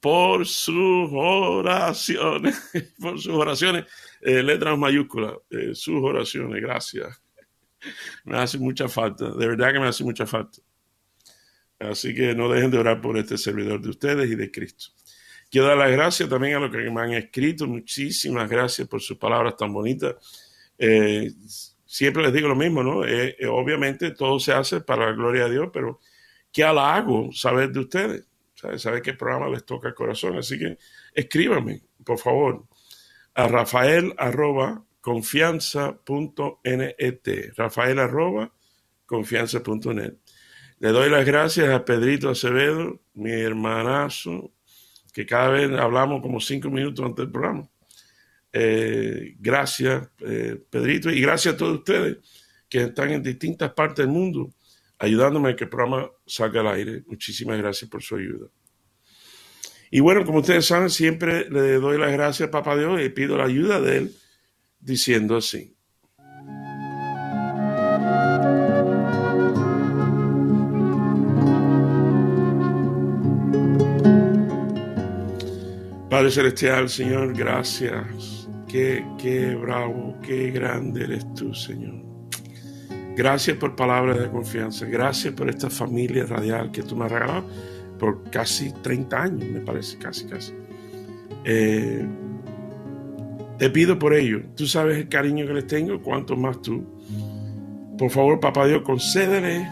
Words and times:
por 0.00 0.46
sus 0.46 1.10
oraciones, 1.12 2.70
por 3.00 3.20
sus 3.20 3.34
oraciones, 3.34 3.84
eh, 4.20 4.42
letras 4.42 4.78
mayúsculas, 4.78 5.34
eh, 5.50 5.74
sus 5.74 6.02
oraciones, 6.02 6.62
gracias. 6.62 7.20
Me 8.24 8.38
hace 8.38 8.58
mucha 8.58 8.88
falta, 8.88 9.30
de 9.30 9.46
verdad 9.46 9.72
que 9.72 9.80
me 9.80 9.88
hace 9.88 10.04
mucha 10.04 10.26
falta. 10.26 10.58
Así 11.78 12.12
que 12.12 12.34
no 12.34 12.48
dejen 12.48 12.70
de 12.72 12.78
orar 12.78 13.00
por 13.00 13.16
este 13.16 13.38
servidor 13.38 13.80
de 13.80 13.90
ustedes 13.90 14.28
y 14.30 14.34
de 14.34 14.50
Cristo. 14.50 14.86
Quiero 15.50 15.68
dar 15.68 15.78
las 15.78 15.92
gracias 15.92 16.28
también 16.28 16.56
a 16.56 16.60
los 16.60 16.70
que 16.70 16.90
me 16.90 17.00
han 17.00 17.12
escrito. 17.12 17.66
Muchísimas 17.66 18.50
gracias 18.50 18.86
por 18.88 19.00
sus 19.00 19.16
palabras 19.16 19.56
tan 19.56 19.72
bonitas. 19.72 20.16
Eh, 20.76 21.30
siempre 21.86 22.22
les 22.22 22.32
digo 22.32 22.48
lo 22.48 22.56
mismo, 22.56 22.82
¿no? 22.82 22.98
obviamente 23.50 24.10
todo 24.10 24.38
se 24.38 24.52
hace 24.52 24.80
para 24.80 25.06
la 25.06 25.12
gloria 25.12 25.44
de 25.44 25.52
Dios, 25.52 25.70
pero 25.72 26.00
qué 26.52 26.64
halago 26.64 27.32
saber 27.32 27.70
de 27.70 27.80
ustedes, 27.80 28.28
saber 28.76 29.02
qué 29.02 29.14
programa 29.14 29.48
les 29.48 29.64
toca 29.64 29.88
el 29.88 29.94
corazón. 29.94 30.38
Así 30.38 30.56
que 30.58 30.78
escríbanme, 31.14 31.82
por 32.04 32.18
favor, 32.18 32.66
a 33.34 33.48
rafael 33.48 34.14
arroba 34.18 34.84
confianza.net, 35.00 37.52
rafael 37.56 37.98
arroba 37.98 38.52
confianza.net. 39.06 40.14
Le 40.80 40.90
doy 40.90 41.10
las 41.10 41.26
gracias 41.26 41.70
a 41.70 41.84
Pedrito 41.84 42.30
Acevedo, 42.30 43.00
mi 43.14 43.32
hermanazo, 43.32 44.52
que 45.12 45.26
cada 45.26 45.50
vez 45.50 45.72
hablamos 45.72 46.22
como 46.22 46.40
cinco 46.40 46.70
minutos 46.70 47.04
antes 47.04 47.24
del 47.24 47.32
programa. 47.32 47.68
Eh, 48.52 49.34
gracias, 49.38 50.08
eh, 50.20 50.56
Pedrito, 50.70 51.10
y 51.10 51.20
gracias 51.20 51.54
a 51.54 51.56
todos 51.56 51.78
ustedes 51.78 52.18
que 52.68 52.82
están 52.82 53.10
en 53.10 53.22
distintas 53.22 53.72
partes 53.72 54.04
del 54.04 54.14
mundo 54.14 54.50
ayudándome 54.98 55.50
a 55.50 55.56
que 55.56 55.64
el 55.64 55.70
programa 55.70 56.10
salga 56.26 56.60
al 56.60 56.68
aire. 56.68 57.02
Muchísimas 57.06 57.58
gracias 57.58 57.90
por 57.90 58.02
su 58.02 58.16
ayuda. 58.16 58.48
Y 59.90 60.00
bueno, 60.00 60.24
como 60.24 60.40
ustedes 60.40 60.66
saben, 60.66 60.90
siempre 60.90 61.48
le 61.50 61.74
doy 61.74 61.98
las 61.98 62.12
gracias 62.12 62.48
a 62.48 62.50
Papá 62.50 62.76
Dios 62.76 63.00
y 63.00 63.08
pido 63.08 63.38
la 63.38 63.44
ayuda 63.44 63.80
de 63.80 63.98
Él 63.98 64.16
diciendo 64.80 65.36
así. 65.36 65.74
Padre 76.10 76.30
Celestial, 76.30 76.88
Señor, 76.88 77.34
gracias. 77.34 78.48
Qué, 78.66 79.04
qué 79.18 79.54
bravo, 79.54 80.18
qué 80.22 80.50
grande 80.50 81.04
eres 81.04 81.32
tú, 81.34 81.54
Señor. 81.54 82.07
Gracias 83.18 83.56
por 83.56 83.74
palabras 83.74 84.20
de 84.20 84.30
confianza. 84.30 84.86
Gracias 84.86 85.34
por 85.34 85.50
esta 85.50 85.68
familia 85.68 86.24
radial 86.24 86.70
que 86.70 86.84
tú 86.84 86.94
me 86.94 87.06
has 87.06 87.10
regalado 87.10 87.44
por 87.98 88.30
casi 88.30 88.72
30 88.72 89.20
años, 89.20 89.50
me 89.50 89.58
parece, 89.58 89.98
casi, 89.98 90.24
casi. 90.26 90.54
Eh, 91.42 92.06
te 93.58 93.70
pido 93.70 93.98
por 93.98 94.14
ello. 94.14 94.42
Tú 94.54 94.68
sabes 94.68 94.98
el 94.98 95.08
cariño 95.08 95.48
que 95.48 95.54
les 95.54 95.66
tengo, 95.66 96.00
cuanto 96.00 96.36
más 96.36 96.62
tú. 96.62 96.86
Por 97.98 98.08
favor, 98.08 98.38
papá 98.38 98.68
Dios, 98.68 98.82
concédele 98.82 99.66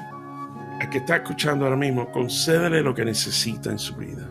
a 0.80 0.90
que 0.90 0.98
está 0.98 1.18
escuchando 1.18 1.66
ahora 1.66 1.76
mismo, 1.76 2.10
concédele 2.10 2.82
lo 2.82 2.96
que 2.96 3.04
necesita 3.04 3.70
en 3.70 3.78
su 3.78 3.94
vida. 3.94 4.28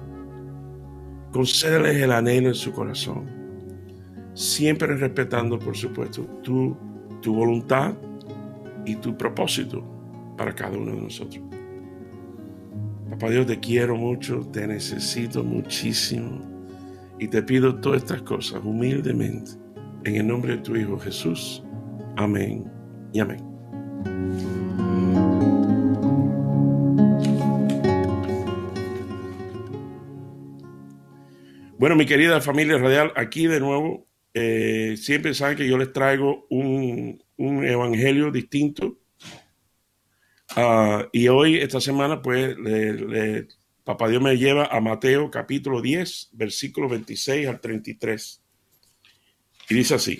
Concédele 1.32 2.04
el 2.04 2.12
anhelo 2.12 2.50
en 2.50 2.56
su 2.56 2.74
corazón. 2.74 3.30
Siempre 4.34 4.94
respetando, 4.98 5.58
por 5.58 5.78
supuesto, 5.78 6.24
tu, 6.44 6.76
tu 7.22 7.34
voluntad 7.34 7.94
y 8.86 8.96
tu 8.96 9.18
propósito 9.18 9.84
para 10.38 10.54
cada 10.54 10.78
uno 10.78 10.96
de 10.96 11.02
nosotros. 11.02 11.44
Papá 13.10 13.30
Dios, 13.30 13.46
te 13.46 13.60
quiero 13.60 13.96
mucho, 13.96 14.42
te 14.52 14.68
necesito 14.68 15.44
muchísimo 15.44 16.42
y 17.20 17.28
te 17.28 17.42
pido 17.42 17.80
todas 17.80 18.04
estas 18.04 18.22
cosas 18.24 18.62
humildemente 18.64 19.52
en 20.04 20.16
el 20.16 20.28
nombre 20.28 20.58
de 20.58 20.62
tu 20.62 20.76
Hijo 20.76 21.00
Jesús. 21.00 21.64
Amén 22.18 22.70
y 23.14 23.20
amén. 23.20 23.56
Bueno, 31.78 31.96
mi 31.96 32.06
querida 32.06 32.42
familia 32.42 32.78
radial, 32.80 33.12
aquí 33.16 33.48
de 33.48 33.60
nuevo, 33.60 34.08
eh, 34.34 34.96
siempre 34.98 35.34
saben 35.34 35.56
que 35.56 35.68
yo 35.68 35.78
les 35.78 35.94
traigo 35.94 36.48
un, 36.50 36.75
un 37.38 37.66
evangelio 37.66 38.32
distinto. 38.32 38.98
Ah, 40.56 41.08
y 41.12 41.28
hoy, 41.28 41.58
esta 41.58 41.82
semana, 41.82 42.22
pues, 42.22 42.56
Papá 43.86 44.10
Dios 44.10 44.22
me 44.22 44.36
lleva 44.36 44.66
a 44.66 44.82
Mateo 44.82 45.30
capítulo 45.30 45.80
10, 45.80 46.30
versículo 46.34 46.90
26 46.90 47.48
al 47.48 47.60
33. 47.60 48.42
Y 49.70 49.76
dice 49.76 49.94
así, 49.94 50.20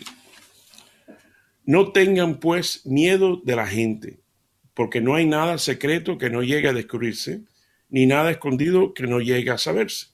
no 1.66 1.92
tengan 1.92 2.40
pues 2.40 2.86
miedo 2.86 3.42
de 3.44 3.56
la 3.56 3.66
gente, 3.66 4.20
porque 4.76 5.02
no 5.02 5.16
hay 5.16 5.26
nada 5.26 5.58
secreto 5.58 6.20
que 6.20 6.30
no 6.30 6.44
llegue 6.44 6.68
a 6.68 6.74
descubrirse, 6.74 7.42
ni 7.90 8.06
nada 8.06 8.30
escondido 8.30 8.94
que 8.94 9.08
no 9.08 9.20
llegue 9.20 9.50
a 9.50 9.58
saberse. 9.58 10.10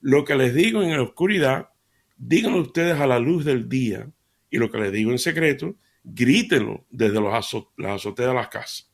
Lo 0.00 0.24
que 0.24 0.34
les 0.34 0.52
digo 0.52 0.82
en 0.82 0.90
la 0.90 1.02
oscuridad, 1.02 1.68
díganlo 2.16 2.62
ustedes 2.62 2.98
a 2.98 3.06
la 3.06 3.20
luz 3.20 3.44
del 3.44 3.68
día, 3.68 4.10
y 4.50 4.58
lo 4.58 4.72
que 4.72 4.78
les 4.78 4.90
digo 4.90 5.12
en 5.12 5.20
secreto, 5.20 5.76
grítenlo 6.06 6.86
desde 6.90 7.20
los 7.20 7.32
las 7.76 7.92
azoteas 7.92 8.28
de 8.28 8.34
las 8.34 8.48
casas. 8.48 8.92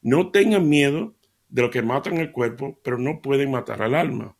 No 0.00 0.30
tengan 0.30 0.68
miedo 0.68 1.16
de 1.48 1.62
lo 1.62 1.70
que 1.70 1.82
matan 1.82 2.18
el 2.18 2.30
cuerpo, 2.30 2.80
pero 2.82 2.98
no 2.98 3.20
pueden 3.20 3.50
matar 3.50 3.82
al 3.82 3.94
alma. 3.94 4.36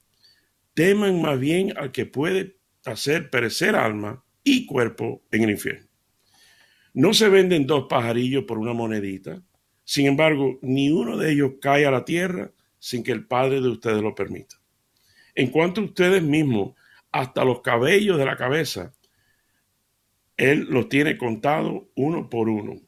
Teman 0.74 1.20
más 1.20 1.38
bien 1.38 1.76
al 1.76 1.90
que 1.90 2.06
puede 2.06 2.58
hacer 2.84 3.30
perecer 3.30 3.74
alma 3.74 4.24
y 4.44 4.66
cuerpo 4.66 5.22
en 5.32 5.42
el 5.42 5.50
infierno. 5.50 5.88
No 6.94 7.12
se 7.12 7.28
venden 7.28 7.66
dos 7.66 7.86
pajarillos 7.88 8.44
por 8.44 8.58
una 8.58 8.72
monedita. 8.72 9.42
Sin 9.84 10.06
embargo, 10.06 10.58
ni 10.62 10.90
uno 10.90 11.16
de 11.16 11.32
ellos 11.32 11.54
cae 11.60 11.86
a 11.86 11.90
la 11.90 12.04
tierra 12.04 12.52
sin 12.78 13.02
que 13.02 13.12
el 13.12 13.26
Padre 13.26 13.60
de 13.60 13.68
ustedes 13.68 14.02
lo 14.02 14.14
permita. 14.14 14.56
En 15.34 15.50
cuanto 15.50 15.80
a 15.80 15.84
ustedes 15.84 16.22
mismos, 16.22 16.74
hasta 17.10 17.44
los 17.44 17.60
cabellos 17.60 18.18
de 18.18 18.24
la 18.24 18.36
cabeza 18.36 18.92
él 20.36 20.66
los 20.70 20.88
tiene 20.88 21.16
contados 21.16 21.84
uno 21.94 22.28
por 22.28 22.48
uno. 22.48 22.80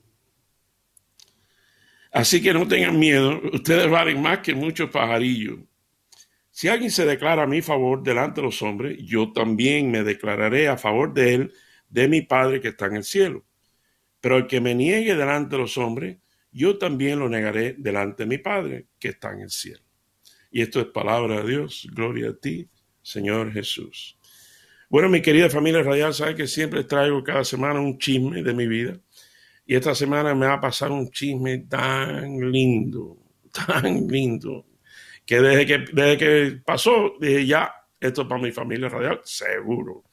Así 2.11 2.43
que 2.43 2.53
no 2.53 2.67
tengan 2.67 2.99
miedo, 2.99 3.41
ustedes 3.53 3.89
valen 3.91 4.21
más 4.21 4.39
que 4.41 4.55
muchos 4.55 4.91
pajarillos. 4.91 5.59
Si 6.51 6.69
alguien 6.69 6.91
se 6.91 7.07
declara 7.07 7.45
a 7.45 7.47
mi 7.47 7.63
favor 7.63 8.03
delante 8.03 8.41
de 8.41 8.47
los 8.47 8.63
hombres, 8.63 8.99
yo 9.05 9.33
también 9.33 9.91
me 9.91 10.03
declararé 10.03 10.69
a 10.69 10.77
favor 10.77 11.15
de 11.15 11.35
él, 11.35 11.53
de 11.89 12.09
mi 12.09 12.23
Padre 12.23 12.61
que 12.61 12.69
está 12.69 12.87
en 12.87 12.97
el 12.97 13.05
cielo. 13.05 13.45
Pero 14.21 14.39
el 14.39 14.47
que 14.47 14.61
me 14.61 14.75
niegue 14.75 15.15
delante 15.15 15.55
de 15.55 15.63
los 15.63 15.79
hombres, 15.79 16.19
yo 16.51 16.77
también 16.77 17.21
lo 17.21 17.29
negaré 17.29 17.75
delante 17.79 18.25
de 18.25 18.29
mi 18.29 18.39
Padre 18.39 18.89
que 18.99 19.09
está 19.09 19.33
en 19.33 19.43
el 19.43 19.51
cielo. 19.51 19.85
Y 20.51 20.63
esto 20.63 20.81
es 20.81 20.87
palabra 20.87 21.43
de 21.43 21.49
Dios. 21.49 21.87
Gloria 21.95 22.31
a 22.31 22.37
ti, 22.37 22.69
Señor 23.03 23.53
Jesús. 23.53 24.18
Bueno, 24.89 25.11
mi 25.11 25.21
querida 25.21 25.51
familia 25.51 25.83
radial, 25.83 26.15
sabe 26.15 26.35
que 26.35 26.47
siempre 26.47 26.85
traigo 26.85 27.23
cada 27.23 27.45
semana 27.45 27.79
un 27.79 27.99
chisme 27.99 28.43
de 28.43 28.55
mi 28.55 28.67
vida. 28.67 28.99
Y 29.67 29.75
esta 29.77 29.95
semana 29.95 30.35
me 30.35 30.47
va 30.47 30.55
a 30.55 30.61
pasar 30.61 30.91
un 30.91 31.11
chisme 31.11 31.59
tan 31.59 32.51
lindo, 32.51 33.19
tan 33.53 34.07
lindo, 34.09 34.65
que 35.27 35.41
desde 35.41 35.67
que, 35.67 35.79
desde 35.93 36.17
que 36.17 36.61
pasó, 36.65 37.13
dije 37.21 37.45
ya, 37.47 37.71
esto 38.01 38.23
es 38.23 38.29
para 38.29 38.41
mi 38.41 38.51
familia 38.51 38.89
radial, 38.89 39.21
seguro. 39.25 40.05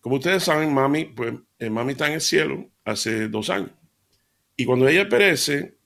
Como 0.00 0.16
ustedes 0.16 0.42
saben, 0.42 0.72
mami, 0.72 1.04
pues 1.06 1.34
eh, 1.58 1.68
mami 1.68 1.92
está 1.92 2.06
en 2.06 2.14
el 2.14 2.20
cielo 2.22 2.70
hace 2.84 3.28
dos 3.28 3.50
años. 3.50 3.72
Y 4.56 4.64
cuando 4.64 4.88
ella 4.88 5.06
perece, 5.06 5.76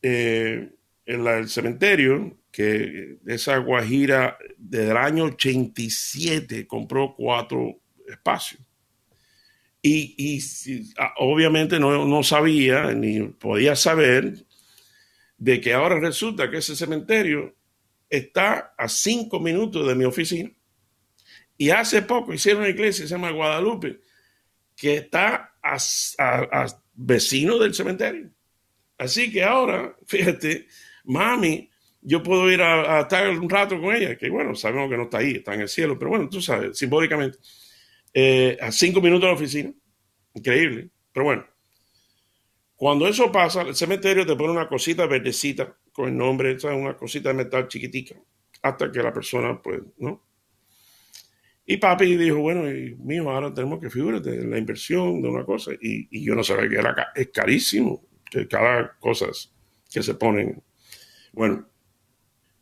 eh, 0.00 0.70
en 1.04 1.26
el 1.26 1.48
cementerio, 1.48 2.38
que 2.56 3.18
esa 3.26 3.58
Guajira 3.58 4.38
desde 4.56 4.90
el 4.90 4.96
año 4.96 5.24
87 5.24 6.66
compró 6.66 7.14
cuatro 7.14 7.82
espacios. 8.08 8.62
Y, 9.82 10.40
ah, 10.96 11.12
obviamente 11.18 11.78
no, 11.78 12.06
no, 12.06 12.22
sabía 12.22 12.94
ni 12.94 13.20
podía 13.20 13.76
saber 13.76 14.46
de 15.36 15.60
que 15.60 15.74
ahora 15.74 16.00
resulta 16.00 16.50
que 16.50 16.56
ese 16.56 16.74
cementerio 16.74 17.54
está 18.08 18.74
a 18.78 18.88
cinco 18.88 19.38
minutos 19.38 19.86
de 19.86 19.94
mi 19.94 20.06
oficina. 20.06 20.50
Y 21.58 21.68
hace 21.68 22.00
poco 22.00 22.32
hicieron 22.32 22.62
una 22.62 22.70
iglesia 22.70 23.02
que 23.04 23.08
se 23.08 23.14
llama 23.16 23.32
Guadalupe, 23.32 24.00
que 24.74 24.94
está 24.94 25.58
a, 25.62 26.66
vecino 26.94 27.58
del 27.58 27.74
cementerio. 27.74 28.30
Así 28.96 29.30
que 29.30 29.44
ahora, 29.44 29.94
fíjate, 30.06 30.68
mami, 31.04 31.70
yo 32.08 32.22
puedo 32.22 32.48
ir 32.52 32.62
a, 32.62 33.00
estar 33.00 33.28
un 33.28 33.50
rato 33.50 33.80
con 33.80 33.92
ella, 33.92 34.16
que 34.16 34.30
bueno, 34.30 34.54
sabemos 34.54 34.88
que 34.88 34.96
no 34.96 35.02
está 35.04 35.18
ahí, 35.18 35.32
está 35.32 35.54
en 35.54 35.62
el 35.62 35.68
cielo, 35.68 35.98
pero 35.98 36.10
bueno, 36.10 36.28
tú 36.28 36.40
sabes, 36.40 36.78
simbólicamente, 36.78 37.38
eh, 38.14 38.56
a 38.60 38.70
cinco 38.70 39.00
minutos 39.00 39.22
de 39.22 39.26
la 39.26 39.34
oficina. 39.34 39.72
Increíble. 40.32 40.88
Pero 41.12 41.24
bueno, 41.24 41.46
cuando 42.76 43.08
eso 43.08 43.32
pasa, 43.32 43.62
el 43.62 43.74
cementerio 43.74 44.24
te 44.24 44.36
pone 44.36 44.52
una 44.52 44.68
cosita 44.68 45.06
verdecita 45.06 45.76
con 45.92 46.08
el 46.08 46.16
nombre, 46.16 46.56
una 46.62 46.96
cosita 46.96 47.30
de 47.30 47.34
metal 47.34 47.66
chiquitica, 47.66 48.14
hasta 48.62 48.92
que 48.92 49.02
la 49.02 49.12
persona, 49.12 49.60
pues, 49.60 49.80
¿no? 49.98 50.24
Y 51.64 51.78
papi 51.78 52.16
dijo, 52.16 52.38
bueno, 52.38 52.70
y 52.70 52.94
mío, 52.94 53.28
ahora 53.28 53.52
tenemos 53.52 53.80
que 53.80 53.90
figurarte 53.90 54.46
la 54.46 54.58
inversión 54.58 55.20
de 55.20 55.28
una 55.28 55.44
cosa. 55.44 55.72
Y, 55.80 56.24
yo 56.24 56.36
no 56.36 56.44
sabía 56.44 56.68
que 56.68 56.76
era 56.76 57.08
es 57.16 57.28
carísimo, 57.30 58.06
que 58.30 58.46
cada 58.46 58.96
cosa 59.00 59.26
que 59.90 60.02
se 60.04 60.14
ponen. 60.14 60.62
Bueno, 61.32 61.66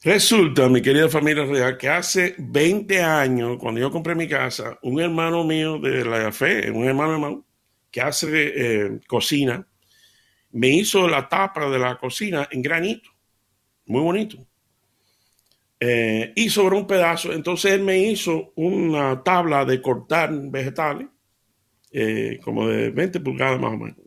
resulta, 0.04 0.68
mi 0.68 0.82
querida 0.82 1.08
familia 1.08 1.44
real, 1.44 1.78
que 1.78 1.88
hace 1.88 2.34
20 2.38 3.02
años, 3.02 3.56
cuando 3.58 3.80
yo 3.80 3.90
compré 3.90 4.14
mi 4.14 4.28
casa, 4.28 4.78
un 4.82 5.00
hermano 5.00 5.42
mío 5.44 5.78
de 5.78 6.04
la 6.04 6.30
fe, 6.30 6.70
un 6.70 6.84
hermano 6.84 7.14
hermano, 7.14 7.46
que 7.90 8.00
hace 8.00 8.26
eh, 8.54 9.00
cocina, 9.06 9.66
me 10.52 10.68
hizo 10.68 11.08
la 11.08 11.28
tapa 11.28 11.68
de 11.68 11.78
la 11.78 11.96
cocina 11.98 12.48
en 12.50 12.62
granito, 12.62 13.10
muy 13.86 14.02
bonito. 14.02 14.38
Eh, 15.80 16.32
y 16.36 16.48
sobre 16.50 16.76
un 16.76 16.86
pedazo, 16.86 17.32
entonces 17.32 17.72
él 17.72 17.82
me 17.82 17.98
hizo 17.98 18.52
una 18.56 19.22
tabla 19.22 19.64
de 19.64 19.82
cortar 19.82 20.30
vegetales, 20.32 21.08
eh, 21.90 22.40
como 22.42 22.68
de 22.68 22.90
20 22.90 23.20
pulgadas 23.20 23.60
más 23.60 23.72
o 23.72 23.76
menos, 23.76 23.98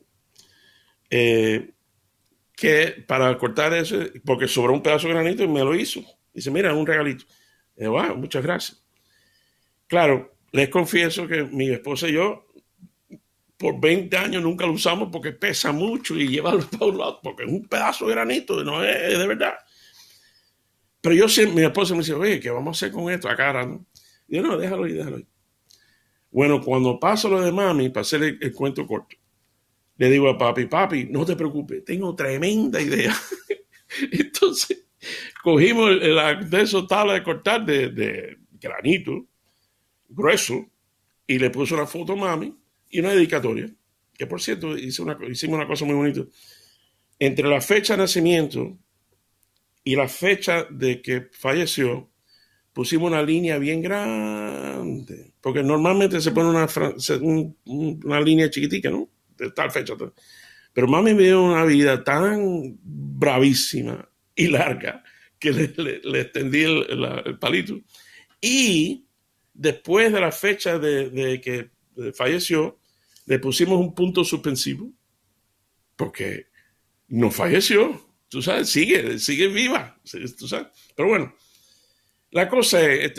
eh, 1.09 1.71
que 2.57 3.05
para 3.07 3.37
cortar 3.37 3.71
eso, 3.75 3.97
porque 4.25 4.47
sobre 4.47 4.73
un 4.73 4.81
pedazo 4.81 5.07
de 5.07 5.13
granito 5.13 5.43
y 5.43 5.47
me 5.47 5.63
lo 5.63 5.75
hizo. 5.75 6.03
Dice, 6.33 6.49
mira, 6.49 6.73
un 6.73 6.87
regalito. 6.87 7.23
wow, 7.77 8.17
muchas 8.17 8.43
gracias. 8.43 8.83
Claro, 9.85 10.33
les 10.51 10.67
confieso 10.69 11.27
que 11.27 11.43
mi 11.43 11.69
esposa 11.69 12.09
y 12.09 12.13
yo 12.13 12.47
por 13.57 13.79
20 13.79 14.17
años 14.17 14.41
nunca 14.41 14.65
lo 14.65 14.73
usamos 14.73 15.09
porque 15.11 15.31
pesa 15.31 15.71
mucho 15.71 16.15
y 16.15 16.27
llevarlo 16.27 16.67
para 16.71 16.85
un 16.87 16.97
lado, 16.97 17.19
porque 17.21 17.43
es 17.43 17.49
un 17.49 17.67
pedazo 17.67 18.07
de 18.07 18.15
granito, 18.15 18.63
no 18.63 18.83
es, 18.83 19.17
de 19.17 19.27
verdad. 19.27 19.53
Pero 20.99 21.13
yo 21.13 21.29
siempre, 21.29 21.61
mi 21.61 21.63
esposa 21.63 21.93
me 21.93 21.99
dice, 21.99 22.15
oye, 22.15 22.39
¿qué 22.39 22.49
vamos 22.49 22.75
a 22.75 22.85
hacer 22.85 22.91
con 22.91 23.11
esto 23.11 23.29
acá? 23.29 23.53
¿no? 23.63 23.85
yo, 24.27 24.41
no, 24.41 24.57
déjalo 24.57 24.85
ahí, 24.85 24.93
déjalo 24.93 25.17
ahí. 25.17 25.27
Bueno, 26.31 26.59
cuando 26.61 26.99
paso 26.99 27.29
lo 27.29 27.39
de 27.39 27.51
mami, 27.51 27.89
para 27.89 28.01
hacer 28.01 28.23
el, 28.23 28.53
cuento 28.53 28.85
corto, 28.87 29.15
le 29.97 30.09
digo 30.09 30.29
a 30.29 30.37
papi, 30.37 30.65
papi, 30.65 31.05
no 31.05 31.25
te 31.25 31.35
preocupes, 31.35 31.83
tengo 31.83 32.15
tremenda 32.15 32.81
idea. 32.81 33.15
Entonces, 34.11 34.85
cogimos 35.41 35.91
el, 35.91 36.49
de 36.49 36.61
esos 36.61 36.87
tablas 36.87 37.17
de 37.17 37.23
cortar 37.23 37.65
de, 37.65 38.37
granito, 38.59 39.25
grueso, 40.09 40.67
y 41.25 41.39
le 41.39 41.49
puso 41.49 41.75
una 41.75 41.85
foto 41.85 42.13
a 42.13 42.15
mami 42.15 42.55
y 42.89 42.99
una 42.99 43.11
dedicatoria, 43.11 43.69
que 44.17 44.27
por 44.27 44.41
cierto 44.41 44.67
una, 44.99 45.17
hicimos 45.29 45.55
una 45.55 45.67
cosa 45.67 45.83
muy 45.83 45.95
bonita. 45.95 46.21
Entre 47.19 47.47
la 47.47 47.59
fecha 47.59 47.93
de 47.93 48.03
nacimiento 48.03 48.77
y 49.83 49.95
la 49.95 50.07
fecha 50.07 50.65
de 50.69 51.01
que 51.01 51.27
falleció, 51.31 52.09
pusimos 52.71 53.09
una 53.09 53.23
línea 53.23 53.57
bien 53.57 53.81
grande, 53.81 55.33
porque 55.41 55.63
normalmente 55.63 56.21
se 56.21 56.31
pone 56.31 56.49
una, 56.49 56.67
una 57.65 58.21
línea 58.21 58.49
chiquitica, 58.49 58.91
¿no? 58.91 59.09
De 59.37 59.51
tal 59.51 59.71
fecha. 59.71 59.93
Pero 60.73 60.87
mami 60.87 61.13
vivió 61.13 61.43
una 61.43 61.63
vida 61.65 62.03
tan 62.03 62.77
bravísima 62.83 64.07
y 64.35 64.47
larga 64.47 65.03
que 65.39 65.51
le, 65.51 66.21
extendí 66.21 66.63
el, 66.63 67.37
palito. 67.39 67.79
Y 68.41 69.05
después 69.53 70.11
de 70.11 70.19
la 70.19 70.31
fecha 70.31 70.79
de 70.79 71.41
que 71.43 71.71
falleció, 72.13 72.79
le 73.27 73.39
pusimos 73.39 73.79
un 73.79 73.93
punto 73.93 74.23
suspensivo 74.23 74.91
porque 75.95 76.47
no 77.09 77.29
falleció. 77.29 78.01
Tú 78.29 78.41
sabes, 78.41 78.69
sigue, 78.69 79.19
sigue 79.19 79.47
viva. 79.47 79.99
Tú 80.37 80.47
sabes. 80.47 80.67
Pero 80.95 81.09
bueno, 81.09 81.35
la 82.31 82.47
cosa 82.47 82.81
es, 82.81 83.13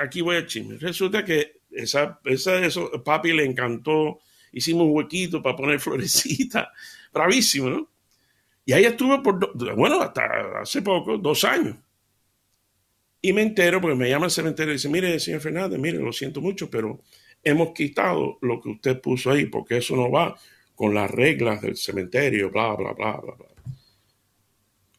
aquí 0.00 0.20
voy 0.20 0.36
a 0.36 0.46
chisme. 0.46 0.76
Resulta 0.78 1.24
que 1.24 1.62
esa, 1.70 2.20
esa, 2.24 2.64
eso, 2.64 2.90
papi 3.04 3.32
le 3.32 3.44
encantó. 3.44 4.20
Hicimos 4.52 4.84
un 4.84 4.96
huequito 4.96 5.42
para 5.42 5.56
poner 5.56 5.80
florecita. 5.80 6.72
Bravísimo, 7.12 7.70
¿no? 7.70 7.88
Y 8.64 8.72
ahí 8.72 8.84
estuve 8.84 9.20
por, 9.20 9.56
bueno, 9.74 10.00
hasta 10.00 10.60
hace 10.60 10.82
poco, 10.82 11.18
dos 11.18 11.44
años. 11.44 11.76
Y 13.22 13.32
me 13.32 13.42
entero, 13.42 13.80
porque 13.80 13.96
me 13.96 14.08
llama 14.08 14.26
el 14.26 14.30
cementerio 14.30 14.72
y 14.72 14.76
dice, 14.76 14.88
mire, 14.88 15.18
señor 15.18 15.40
Fernández, 15.40 15.78
mire, 15.78 15.98
lo 15.98 16.12
siento 16.12 16.40
mucho, 16.40 16.70
pero 16.70 17.00
hemos 17.42 17.72
quitado 17.72 18.38
lo 18.40 18.60
que 18.60 18.70
usted 18.70 19.00
puso 19.00 19.30
ahí, 19.30 19.46
porque 19.46 19.78
eso 19.78 19.96
no 19.96 20.10
va 20.10 20.36
con 20.74 20.94
las 20.94 21.10
reglas 21.10 21.60
del 21.60 21.76
cementerio, 21.76 22.50
bla, 22.50 22.74
bla, 22.74 22.92
bla, 22.92 23.16
bla, 23.18 23.34
bla. 23.34 23.46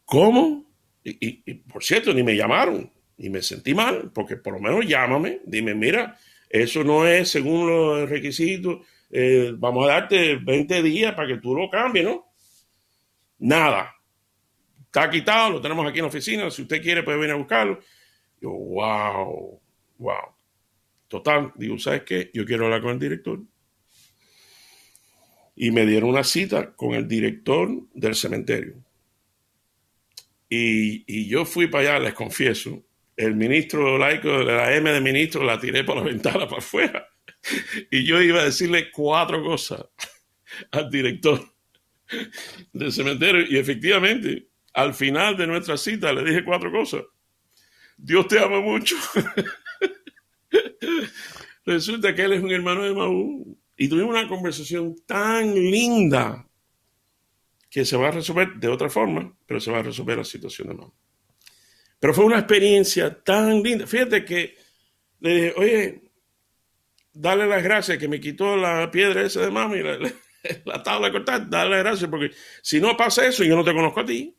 ¿Cómo? 0.06 0.66
Y, 1.04 1.54
por 1.54 1.84
cierto, 1.84 2.14
ni 2.14 2.22
me 2.22 2.36
llamaron, 2.36 2.92
y 3.18 3.30
me 3.30 3.42
sentí 3.42 3.74
mal, 3.74 4.12
porque 4.14 4.36
por 4.36 4.54
lo 4.54 4.60
menos 4.60 4.86
llámame, 4.86 5.40
dime, 5.46 5.74
mira, 5.74 6.18
eso 6.50 6.84
no 6.84 7.08
es 7.08 7.30
según 7.30 7.68
los 7.68 8.10
requisitos, 8.10 8.86
eh, 9.12 9.54
vamos 9.58 9.86
a 9.86 9.94
darte 9.94 10.38
20 10.38 10.84
días 10.84 11.14
para 11.14 11.28
que 11.28 11.38
tú 11.38 11.56
lo 11.56 11.70
cambies, 11.70 12.06
¿no? 12.06 12.26
Nada. 13.40 13.94
Está 14.86 15.10
quitado, 15.10 15.52
lo 15.52 15.62
tenemos 15.62 15.88
aquí 15.88 16.00
en 16.00 16.06
la 16.06 16.10
oficina, 16.10 16.52
si 16.52 16.64
usted 16.64 16.82
quiere 16.82 17.04
puede 17.04 17.18
venir 17.18 17.34
a 17.34 17.38
buscarlo. 17.38 17.80
Yo, 18.42 18.50
wow, 18.52 19.62
wow. 19.98 20.36
Total, 21.08 21.52
digo, 21.56 21.78
¿sabes 21.78 22.04
qué? 22.04 22.32
Yo 22.34 22.46
quiero 22.46 22.66
hablar 22.66 22.82
con 22.82 22.92
el 22.92 23.00
director. 23.00 23.40
Y 25.56 25.72
me 25.72 25.86
dieron 25.86 26.10
una 26.10 26.24
cita 26.24 26.74
con 26.74 26.94
el 26.94 27.08
director 27.08 27.70
del 27.94 28.16
cementerio. 28.16 28.76
Y, 30.54 31.28
yo 31.28 31.46
fui 31.46 31.68
para 31.68 31.96
allá, 31.96 32.00
les 32.06 32.14
confieso. 32.14 32.84
El 33.16 33.36
ministro 33.36 33.98
laico 33.98 34.40
de 34.40 34.46
la 34.46 34.76
M 34.76 34.92
de 34.92 35.00
ministro 35.00 35.44
la 35.44 35.60
tiré 35.60 35.84
por 35.84 35.96
la 35.96 36.04
ventana 36.12 36.46
para 36.46 36.58
afuera. 36.58 37.08
Y 37.90 38.06
yo 38.06 38.22
iba 38.22 38.42
a 38.42 38.46
decirle 38.46 38.92
cuatro 38.92 39.44
cosas 39.44 39.86
al 40.72 40.90
director 40.90 41.42
del 42.74 42.92
cementerio. 42.92 43.46
Y 43.50 43.58
efectivamente, 43.58 44.48
al 44.74 44.94
final 44.94 45.38
de 45.38 45.48
nuestra 45.48 45.78
cita 45.78 46.14
le 46.14 46.24
dije 46.24 46.46
cuatro 46.46 46.72
cosas. 46.72 47.04
Dios 47.98 48.28
te 48.28 48.40
ama 48.40 48.62
mucho. 48.62 48.96
Resulta 51.66 52.16
que 52.16 52.24
él 52.24 52.34
es 52.34 52.44
un 52.44 52.52
hermano 52.52 52.84
de 52.84 52.94
Maú 52.94 53.58
y 53.78 53.88
tuvimos 53.88 54.12
una 54.12 54.28
conversación 54.28 54.96
tan 55.06 55.54
linda 55.54 56.48
que 57.70 57.86
se 57.86 57.96
va 57.96 58.10
a 58.10 58.12
resolver 58.12 58.56
de 58.56 58.68
otra 58.68 58.90
forma, 58.90 59.34
pero 59.46 59.60
se 59.60 59.72
va 59.72 59.80
a 59.80 59.84
resolver 59.84 60.18
la 60.18 60.26
situación 60.26 60.70
de 60.70 60.74
Maú. 60.74 60.94
Pero 62.00 62.14
fue 62.14 62.26
una 62.26 62.40
experiencia 62.40 63.24
tan 63.24 63.62
linda. 63.62 63.86
Fíjate 63.86 64.26
que 64.26 64.58
le 65.20 65.34
dije, 65.34 65.54
oye, 65.56 66.11
dale 67.14 67.48
las 67.48 67.64
gracias 67.64 67.98
que 67.98 68.08
me 68.08 68.20
quitó 68.20 68.56
la 68.56 68.90
piedra 68.92 69.22
esa 69.22 69.42
de 69.42 69.52
mami, 69.52 69.82
la, 69.82 69.98
la 70.66 70.84
tabla 70.84 71.08
de 71.08 71.14
cortar, 71.14 71.50
dale 71.50 71.72
las 71.72 71.80
gracias, 71.80 72.10
porque 72.10 72.32
si 72.62 72.80
no 72.80 72.96
pasa 72.98 73.26
eso, 73.26 73.44
yo 73.44 73.56
no 73.56 73.64
te 73.64 73.74
conozco 73.74 74.00
a 74.02 74.06
ti. 74.06 74.36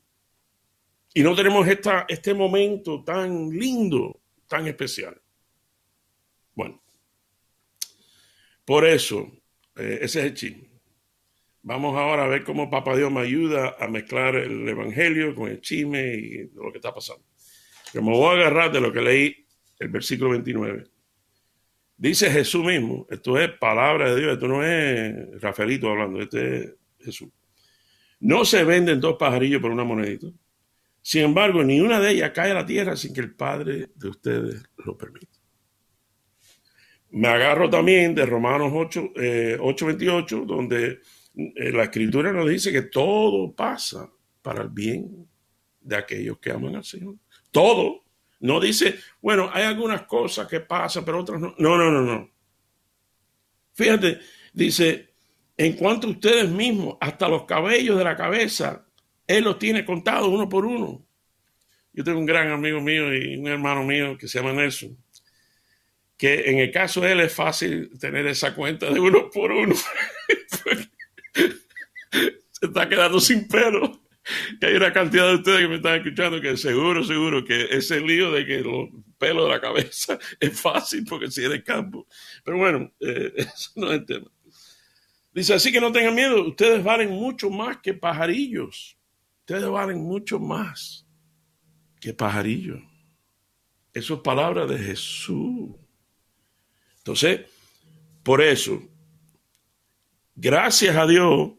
Y 1.15 1.23
no 1.23 1.35
tenemos 1.35 1.69
esta, 1.69 2.07
este 2.09 2.33
momento 2.33 3.05
tan 3.05 3.51
lindo, 3.51 4.23
tan 4.49 4.67
especial. 4.67 5.21
Bueno, 6.55 6.83
por 8.65 8.87
eso, 8.87 9.31
eh, 9.77 9.99
ese 10.03 10.21
es 10.21 10.27
el 10.27 10.35
chisme. 10.35 10.73
Vamos 11.65 11.97
ahora 11.97 12.25
a 12.25 12.29
ver 12.29 12.45
cómo 12.45 12.71
Papá 12.71 12.97
Dios 12.97 13.13
me 13.13 13.21
ayuda 13.21 13.77
a 13.79 13.87
mezclar 13.89 14.35
el 14.37 14.69
Evangelio 14.69 15.35
con 15.35 15.51
el 15.51 15.61
chisme 15.61 16.15
y 16.15 16.51
lo 16.55 16.73
que 16.73 16.79
está 16.79 16.93
pasando. 16.95 17.25
Me 17.95 18.01
voy 18.01 18.35
a 18.35 18.41
agarrar 18.41 18.73
de 18.73 18.81
lo 18.81 18.93
que 18.93 19.03
leí, 19.03 19.47
el 19.79 19.89
versículo 19.89 20.31
29. 20.31 20.92
Dice 22.03 22.33
Jesús 22.33 22.65
mismo, 22.65 23.07
esto 23.11 23.39
es 23.39 23.49
palabra 23.61 24.13
de 24.13 24.21
Dios, 24.21 24.33
esto 24.33 24.49
no 24.49 24.65
es 24.65 25.41
Rafaelito 25.41 25.89
hablando, 25.89 26.21
este 26.21 26.59
es 26.59 26.75
Jesús. 26.99 27.29
No 28.19 28.45
se 28.45 28.65
venden 28.65 29.01
dos 29.01 29.15
pajarillos 29.17 29.63
por 29.63 29.71
una 29.71 29.85
monedita. 29.85 30.27
Sin 31.01 31.23
embargo, 31.23 31.63
ni 31.63 31.79
una 31.81 32.01
de 32.01 32.11
ellas 32.11 32.33
cae 32.35 32.51
a 32.51 32.55
la 32.55 32.67
tierra 32.67 32.97
sin 32.97 33.15
que 33.15 33.21
el 33.21 33.37
Padre 33.37 33.91
de 33.95 34.09
ustedes 34.09 34.65
lo 34.85 34.99
permita. 34.99 35.39
Me 37.11 37.29
agarro 37.29 37.71
también 37.71 38.17
de 38.17 38.27
Romanos 38.27 38.73
8, 38.75 39.13
8:28, 39.61 40.43
eh, 40.43 40.45
donde 40.45 41.01
eh, 41.37 41.71
la 41.71 41.85
escritura 41.85 42.33
nos 42.33 42.51
dice 42.51 42.73
que 42.73 42.83
todo 42.83 43.55
pasa 43.55 44.11
para 44.43 44.63
el 44.63 44.71
bien 44.71 45.29
de 45.81 45.95
aquellos 45.95 46.37
que 46.41 46.51
aman 46.51 46.75
al 46.75 46.85
Señor. 46.85 47.15
todo. 47.53 48.02
No 48.43 48.59
dice, 48.59 48.99
bueno, 49.21 49.51
hay 49.53 49.63
algunas 49.63 50.03
cosas 50.03 50.49
que 50.49 50.59
pasan, 50.61 51.05
pero 51.05 51.21
otras 51.21 51.41
no. 51.41 51.55
No, 51.59 51.79
no, 51.79 51.93
no, 51.93 52.03
no. 52.03 52.29
Fíjate, 53.73 54.19
dice, 54.53 55.15
en 55.57 55.75
cuanto 55.75 56.09
a 56.09 56.11
ustedes 56.11 56.49
mismos, 56.49 56.97
hasta 57.01 57.29
los 57.29 57.45
cabellos 57.45 57.97
de 57.97 58.05
la 58.05 58.17
cabeza, 58.17 58.85
Él 59.29 59.45
los 59.45 59.61
tiene 59.61 59.85
contados 59.85 60.29
uno 60.29 60.49
por 60.49 60.67
uno. 60.67 61.07
Yo 61.93 62.03
tengo 62.03 62.19
un 62.19 62.27
gran 62.27 62.51
amigo 62.51 62.81
mío 62.81 63.15
y 63.15 63.37
un 63.37 63.47
hermano 63.47 63.85
mío 63.85 64.19
que 64.19 64.27
se 64.27 64.41
llama 64.41 64.53
Nelson, 64.55 64.99
que 66.17 66.51
en 66.51 66.59
el 66.59 66.73
caso 66.73 67.01
de 67.01 67.13
él 67.13 67.21
es 67.21 67.33
fácil 67.33 67.97
tener 67.97 68.27
esa 68.27 68.57
cuenta 68.57 68.91
de 68.91 68.99
uno 68.99 69.31
por 69.31 69.53
uno. 69.53 69.77
se 71.33 72.67
está 72.67 72.89
quedando 72.89 73.21
sin 73.21 73.47
pelo. 73.47 74.02
Que 74.61 74.67
hay 74.67 74.75
una 74.75 74.93
cantidad 74.93 75.29
de 75.29 75.35
ustedes 75.37 75.61
que 75.61 75.69
me 75.69 75.77
están 75.77 75.97
escuchando 75.97 76.41
que 76.41 76.57
seguro, 76.57 77.03
seguro 77.03 77.45
que 77.45 77.65
ese 77.71 78.01
lío 78.01 78.31
de 78.31 78.47
que 78.47 78.61
los 78.61 78.89
pelos 79.19 79.45
de 79.45 79.51
la 79.51 79.61
cabeza 79.61 80.19
es 80.41 80.61
fácil 80.61 81.05
porque 81.09 81.31
si 81.31 81.45
eres 81.45 81.63
campo. 81.63 82.07
Pero 82.45 82.59
bueno, 82.59 82.93
eh, 83.01 83.33
eso 83.37 83.71
no 83.77 83.93
es 83.93 84.01
el 84.01 84.07
tema. 84.07 84.31
Dice, 85.35 85.55
así 85.55 85.73
que 85.73 85.81
no 85.81 85.91
tengan 85.91 86.15
miedo, 86.15 86.47
ustedes 86.47 86.85
valen 86.85 87.11
mucho 87.11 87.51
más 87.51 87.79
que 87.79 87.95
pajarillos. 87.95 88.99
Ustedes 89.41 89.69
valen 89.69 89.99
mucho 90.03 90.39
más 90.39 91.07
que 92.01 92.13
pajarillos. 92.13 92.83
Eso 93.93 94.15
es 94.15 94.21
palabra 94.21 94.67
de 94.67 94.79
Jesús. 94.79 95.71
Entonces, 96.99 97.41
por 98.23 98.41
eso, 98.41 98.83
gracias 100.35 100.97
a 100.97 101.07
Dios 101.07 101.53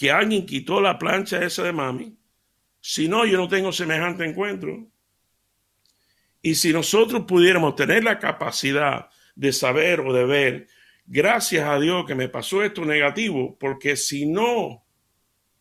que 0.00 0.10
alguien 0.10 0.46
quitó 0.46 0.80
la 0.80 0.98
plancha 0.98 1.44
esa 1.44 1.62
de 1.62 1.72
mami. 1.72 2.16
Si 2.80 3.06
no, 3.06 3.26
yo 3.26 3.36
no 3.36 3.48
tengo 3.48 3.70
semejante 3.70 4.24
encuentro. 4.24 4.88
Y 6.40 6.54
si 6.54 6.72
nosotros 6.72 7.24
pudiéramos 7.28 7.76
tener 7.76 8.02
la 8.02 8.18
capacidad 8.18 9.10
de 9.34 9.52
saber 9.52 10.00
o 10.00 10.14
de 10.14 10.24
ver 10.24 10.68
gracias 11.04 11.68
a 11.68 11.78
Dios 11.78 12.06
que 12.06 12.14
me 12.14 12.30
pasó 12.30 12.62
esto 12.62 12.86
negativo, 12.86 13.58
porque 13.60 13.94
si 13.94 14.24
no, 14.24 14.86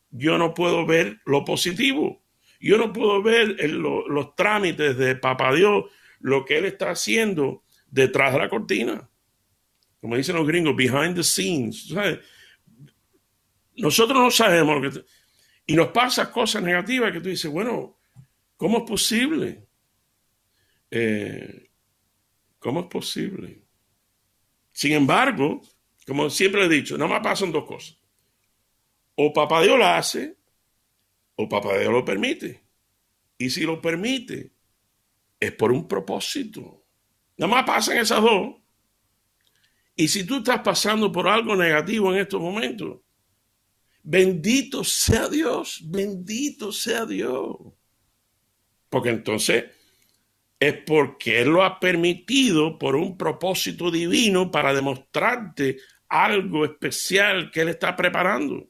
yo 0.10 0.38
no 0.38 0.54
puedo 0.54 0.86
ver 0.86 1.20
lo 1.26 1.44
positivo. 1.44 2.24
Yo 2.62 2.78
no 2.78 2.94
puedo 2.94 3.22
ver 3.22 3.58
los 3.70 4.36
trámites 4.36 4.98
de 4.98 5.18
Papá 5.18 5.54
Dios, 5.54 5.84
lo 6.22 6.46
que 6.46 6.60
Él 6.60 6.64
está 6.64 6.92
haciendo 6.92 7.64
detrás 7.92 8.32
de 8.32 8.40
la 8.40 8.48
cortina. 8.48 9.10
Como 10.00 10.16
dicen 10.16 10.38
los 10.38 10.48
gringos, 10.48 10.78
behind 10.78 11.18
the 11.18 11.24
scenes. 11.26 11.94
Nosotros 13.80 14.20
no 14.20 14.32
sabemos 14.32 14.82
lo 14.82 14.92
que... 14.92 15.06
Y 15.66 15.76
nos 15.76 15.90
pasa 15.90 16.32
cosas 16.32 16.64
negativas 16.64 17.12
que 17.12 17.22
tú 17.22 17.30
dices, 17.30 17.50
bueno, 17.52 17.98
¿cómo 18.58 18.80
es 18.80 18.84
posible? 18.84 19.68
Eh, 20.92 21.70
¿Cómo 22.58 22.82
es 22.82 22.86
posible? 22.88 23.62
Sin 24.72 24.94
embargo, 24.94 25.62
como 26.06 26.30
siempre 26.30 26.66
he 26.66 26.70
dicho, 26.70 26.98
nada 26.98 27.10
más 27.10 27.22
pasan 27.22 27.52
dos 27.52 27.66
cosas. 27.66 27.98
O 29.16 29.32
papá 29.32 29.62
Dios 29.62 29.78
la 29.78 29.98
hace, 29.98 30.38
o 31.36 31.48
papá 31.48 31.78
Dios 31.78 31.94
lo 31.94 32.04
permite. 32.04 32.64
Y 33.38 33.50
si 33.50 33.62
lo 33.62 33.80
permite, 33.80 34.52
es 35.40 35.52
por 35.54 35.72
un 35.72 35.88
propósito. 35.88 36.84
Nada 37.38 37.54
más 37.54 37.66
pasan 37.66 37.98
esas 37.98 38.22
dos. 38.22 38.56
Y 39.96 40.08
si 40.08 40.26
tú 40.26 40.38
estás 40.38 40.62
pasando 40.62 41.12
por 41.12 41.28
algo 41.28 41.56
negativo 41.56 42.12
en 42.12 42.20
estos 42.20 42.42
momentos, 42.42 43.00
bendito 44.04 44.84
sea 44.84 45.28
Dios, 45.28 45.82
bendito 45.86 46.72
sea 46.72 47.06
Dios. 47.06 47.56
Porque 48.90 49.10
entonces 49.10 49.66
es 50.60 50.76
porque 50.86 51.42
Él 51.42 51.50
lo 51.50 51.64
ha 51.64 51.80
permitido 51.80 52.78
por 52.78 52.96
un 52.96 53.18
propósito 53.18 53.90
divino 53.92 54.52
para 54.52 54.74
demostrarte 54.74 55.78
algo 56.10 56.66
especial 56.66 57.52
que 57.52 57.62
Él 57.62 57.70
está 57.70 57.96
preparando. 57.96 58.68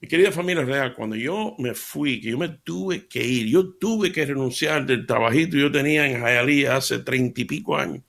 Mi 0.00 0.08
querida 0.08 0.32
familia 0.32 0.64
real, 0.64 0.94
cuando 0.94 1.14
yo 1.14 1.54
me 1.58 1.74
fui, 1.74 2.20
que 2.20 2.30
yo 2.30 2.38
me 2.38 2.48
tuve 2.48 3.06
que 3.06 3.22
ir, 3.22 3.48
yo 3.48 3.74
tuve 3.74 4.10
que 4.10 4.24
renunciar 4.24 4.86
del 4.86 5.06
trabajito 5.06 5.52
que 5.52 5.60
yo 5.60 5.70
tenía 5.70 6.06
en 6.06 6.22
Hialeah 6.22 6.76
hace 6.76 7.00
treinta 7.00 7.42
y 7.42 7.44
pico 7.44 7.76
años, 7.76 8.02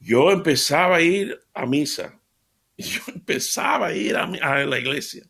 yo 0.00 0.30
empezaba 0.30 0.96
a 0.96 1.02
ir 1.02 1.40
a 1.54 1.64
misa. 1.64 2.20
Yo 2.90 3.00
empezaba 3.14 3.88
a 3.88 3.94
ir 3.94 4.16
a, 4.16 4.26
la 4.66 4.78
iglesia. 4.78 5.24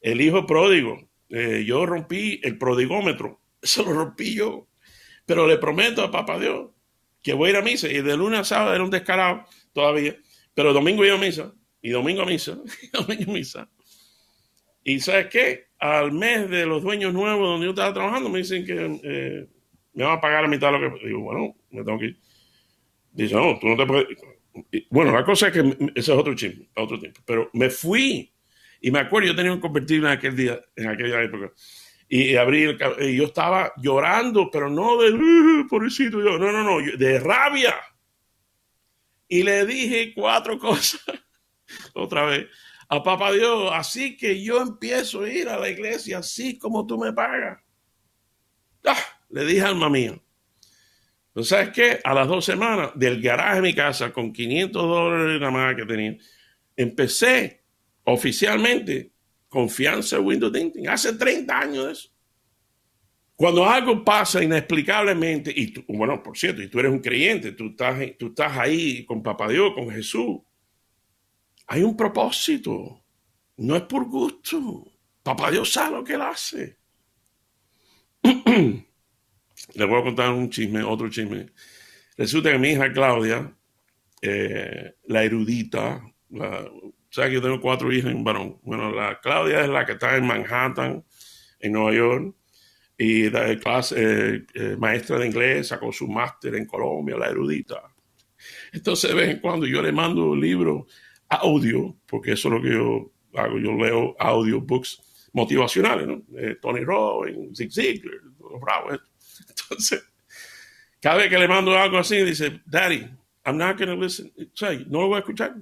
El 0.00 0.20
hijo 0.20 0.46
pródigo, 0.46 1.08
eh, 1.30 1.64
yo 1.66 1.86
rompí 1.86 2.40
el 2.42 2.58
prodigómetro, 2.58 3.40
eso 3.62 3.82
lo 3.84 3.92
rompí 3.92 4.34
yo. 4.34 4.68
Pero 5.26 5.46
le 5.46 5.56
prometo 5.56 6.02
a 6.02 6.10
Papá 6.10 6.38
Dios 6.38 6.70
que 7.22 7.32
voy 7.32 7.48
a 7.48 7.50
ir 7.52 7.56
a 7.56 7.62
misa. 7.62 7.88
Y 7.88 8.02
de 8.02 8.16
lunes 8.16 8.40
a 8.40 8.44
sábado 8.44 8.74
era 8.74 8.84
un 8.84 8.90
descarado 8.90 9.46
todavía. 9.72 10.14
Pero 10.52 10.74
domingo 10.74 11.04
iba 11.04 11.16
a 11.16 11.18
misa. 11.18 11.52
Y 11.80 11.90
domingo 11.90 12.22
a 12.22 12.26
misa. 12.26 12.58
Y 12.82 12.88
domingo 12.90 13.30
a 13.30 13.34
misa. 13.34 13.70
Y 14.84 15.00
¿sabes 15.00 15.28
qué? 15.28 15.68
Al 15.78 16.12
mes 16.12 16.50
de 16.50 16.66
los 16.66 16.82
dueños 16.82 17.14
nuevos 17.14 17.48
donde 17.48 17.64
yo 17.64 17.70
estaba 17.70 17.94
trabajando, 17.94 18.28
me 18.28 18.38
dicen 18.38 18.66
que 18.66 19.00
eh, 19.02 19.48
me 19.94 20.04
van 20.04 20.18
a 20.18 20.20
pagar 20.20 20.42
la 20.42 20.48
mitad 20.48 20.70
de 20.70 20.78
lo 20.78 20.98
que... 20.98 21.06
Digo, 21.06 21.20
bueno, 21.20 21.56
me 21.70 21.82
tengo 21.82 21.98
que 21.98 22.06
ir. 22.06 22.20
Dice, 23.12 23.34
no, 23.34 23.58
tú 23.58 23.68
no 23.68 23.76
te 23.76 23.86
puedes... 23.86 24.06
Bueno, 24.90 25.12
la 25.12 25.24
cosa 25.24 25.48
es 25.48 25.52
que 25.52 25.60
ese 25.94 26.12
es 26.12 26.18
otro 26.18 26.34
chisme, 26.34 26.68
otro 26.76 26.98
tiempo. 26.98 27.20
Pero 27.24 27.50
me 27.52 27.70
fui. 27.70 28.32
Y 28.80 28.90
me 28.90 29.00
acuerdo, 29.00 29.28
yo 29.28 29.36
tenía 29.36 29.52
un 29.52 29.60
convertible 29.60 30.06
en 30.08 30.12
aquel 30.12 30.36
día, 30.36 30.60
en 30.76 30.88
aquella 30.88 31.22
época 31.22 31.52
y 32.08 32.36
abrí 32.36 32.64
el 32.64 32.78
y 33.00 33.16
yo 33.16 33.24
estaba 33.24 33.72
llorando, 33.76 34.50
pero 34.50 34.68
no 34.68 34.98
de 34.98 35.12
uh, 35.12 35.66
pobrecito 35.68 36.22
yo, 36.22 36.38
no, 36.38 36.52
no, 36.52 36.62
no, 36.62 36.96
de 36.96 37.18
rabia. 37.18 37.74
Y 39.28 39.42
le 39.42 39.64
dije 39.66 40.12
cuatro 40.14 40.58
cosas 40.60 41.00
otra 41.94 42.24
vez 42.24 42.46
a 42.88 43.02
papá 43.02 43.32
Dios, 43.32 43.70
así 43.72 44.16
que 44.16 44.42
yo 44.42 44.60
empiezo 44.60 45.22
a 45.22 45.28
ir 45.28 45.48
a 45.48 45.58
la 45.58 45.70
iglesia 45.70 46.18
así 46.18 46.58
como 46.58 46.86
tú 46.86 46.98
me 46.98 47.12
pagas. 47.12 47.60
Ah, 48.84 48.96
le 49.30 49.44
dije 49.46 49.62
alma 49.62 49.88
mía. 49.88 50.20
¿No 51.34 51.42
sabes 51.42 51.70
qué? 51.70 52.00
A 52.04 52.14
las 52.14 52.28
dos 52.28 52.44
semanas 52.44 52.92
del 52.94 53.20
garaje 53.20 53.56
de 53.56 53.62
mi 53.62 53.74
casa 53.74 54.12
con 54.12 54.32
500 54.32 54.82
dólares 54.82 55.40
nada 55.40 55.50
más 55.50 55.74
que 55.74 55.84
tenía, 55.84 56.16
empecé 56.76 57.64
oficialmente 58.04 59.12
confianza 59.48 60.16
en 60.16 60.24
Windows 60.26 60.52
Tinting. 60.52 60.88
Hace 60.88 61.14
30 61.14 61.58
años 61.58 61.86
eso. 61.90 62.14
Cuando 63.36 63.68
algo 63.68 64.04
pasa 64.04 64.44
inexplicablemente, 64.44 65.52
y 65.54 65.72
tú, 65.72 65.84
bueno, 65.88 66.22
por 66.22 66.38
cierto, 66.38 66.62
y 66.62 66.68
tú 66.68 66.78
eres 66.78 66.92
un 66.92 67.00
creyente, 67.00 67.50
tú 67.50 67.70
estás, 67.70 67.98
tú 68.16 68.28
estás 68.28 68.56
ahí 68.56 69.04
con 69.04 69.22
Papá 69.22 69.48
Dios, 69.48 69.72
con 69.74 69.90
Jesús, 69.90 70.38
hay 71.66 71.82
un 71.82 71.96
propósito. 71.96 73.02
No 73.56 73.76
es 73.76 73.82
por 73.82 74.04
gusto. 74.08 74.84
Papá 75.22 75.50
Dios 75.50 75.72
sabe 75.72 75.96
lo 75.96 76.04
que 76.04 76.14
él 76.14 76.22
hace. 76.22 76.78
Le 79.74 79.84
voy 79.84 80.00
a 80.00 80.04
contar 80.04 80.30
un 80.30 80.50
chisme, 80.50 80.82
otro 80.82 81.08
chisme. 81.08 81.46
Resulta 82.16 82.52
que 82.52 82.58
mi 82.58 82.70
hija 82.70 82.92
Claudia, 82.92 83.52
eh, 84.22 84.94
la 85.06 85.24
erudita, 85.24 86.02
la, 86.30 86.70
sea 87.10 87.28
que 87.28 87.34
yo 87.34 87.42
tengo 87.42 87.60
cuatro 87.60 87.92
hijas 87.92 88.12
y 88.12 88.14
un 88.14 88.24
varón. 88.24 88.58
Bueno, 88.62 88.90
la 88.92 89.20
Claudia 89.20 89.62
es 89.62 89.68
la 89.68 89.86
que 89.86 89.92
está 89.92 90.16
en 90.16 90.26
Manhattan, 90.26 91.04
en 91.60 91.72
Nueva 91.72 91.92
York, 91.92 92.34
y 92.98 93.30
da 93.30 93.56
clase, 93.58 93.96
eh, 93.98 94.46
eh, 94.54 94.76
maestra 94.78 95.18
de 95.18 95.26
inglés, 95.26 95.68
sacó 95.68 95.92
su 95.92 96.06
máster 96.08 96.54
en 96.54 96.66
Colombia, 96.66 97.16
la 97.16 97.28
erudita. 97.28 97.82
Entonces, 98.72 99.10
de 99.10 99.16
vez 99.16 99.28
en 99.30 99.40
cuando 99.40 99.66
yo 99.66 99.82
le 99.82 99.92
mando 99.92 100.34
libros 100.34 100.84
audio, 101.28 101.96
porque 102.06 102.32
eso 102.32 102.48
es 102.48 102.54
lo 102.54 102.62
que 102.62 102.70
yo 102.70 103.12
hago, 103.34 103.58
yo 103.58 103.72
leo 103.72 104.16
audiobooks 104.18 105.30
motivacionales, 105.32 106.06
¿no? 106.06 106.22
Tony 106.60 106.84
Robbins, 106.84 107.56
Zig 107.56 107.72
Ziglar, 107.72 108.20
los 108.38 108.60
bravos. 108.60 109.00
Entonces, 109.70 110.04
cada 111.00 111.16
vez 111.16 111.28
que 111.28 111.38
le 111.38 111.48
mando 111.48 111.76
algo 111.76 111.98
así, 111.98 112.16
dice, 112.22 112.60
Daddy, 112.64 113.06
I'm 113.44 113.58
not 113.58 113.78
going 113.78 113.88
to 113.88 113.96
listen. 113.96 114.32
no 114.88 115.02
lo 115.02 115.08
voy 115.08 115.16
a 115.16 115.18
escuchar. 115.20 115.54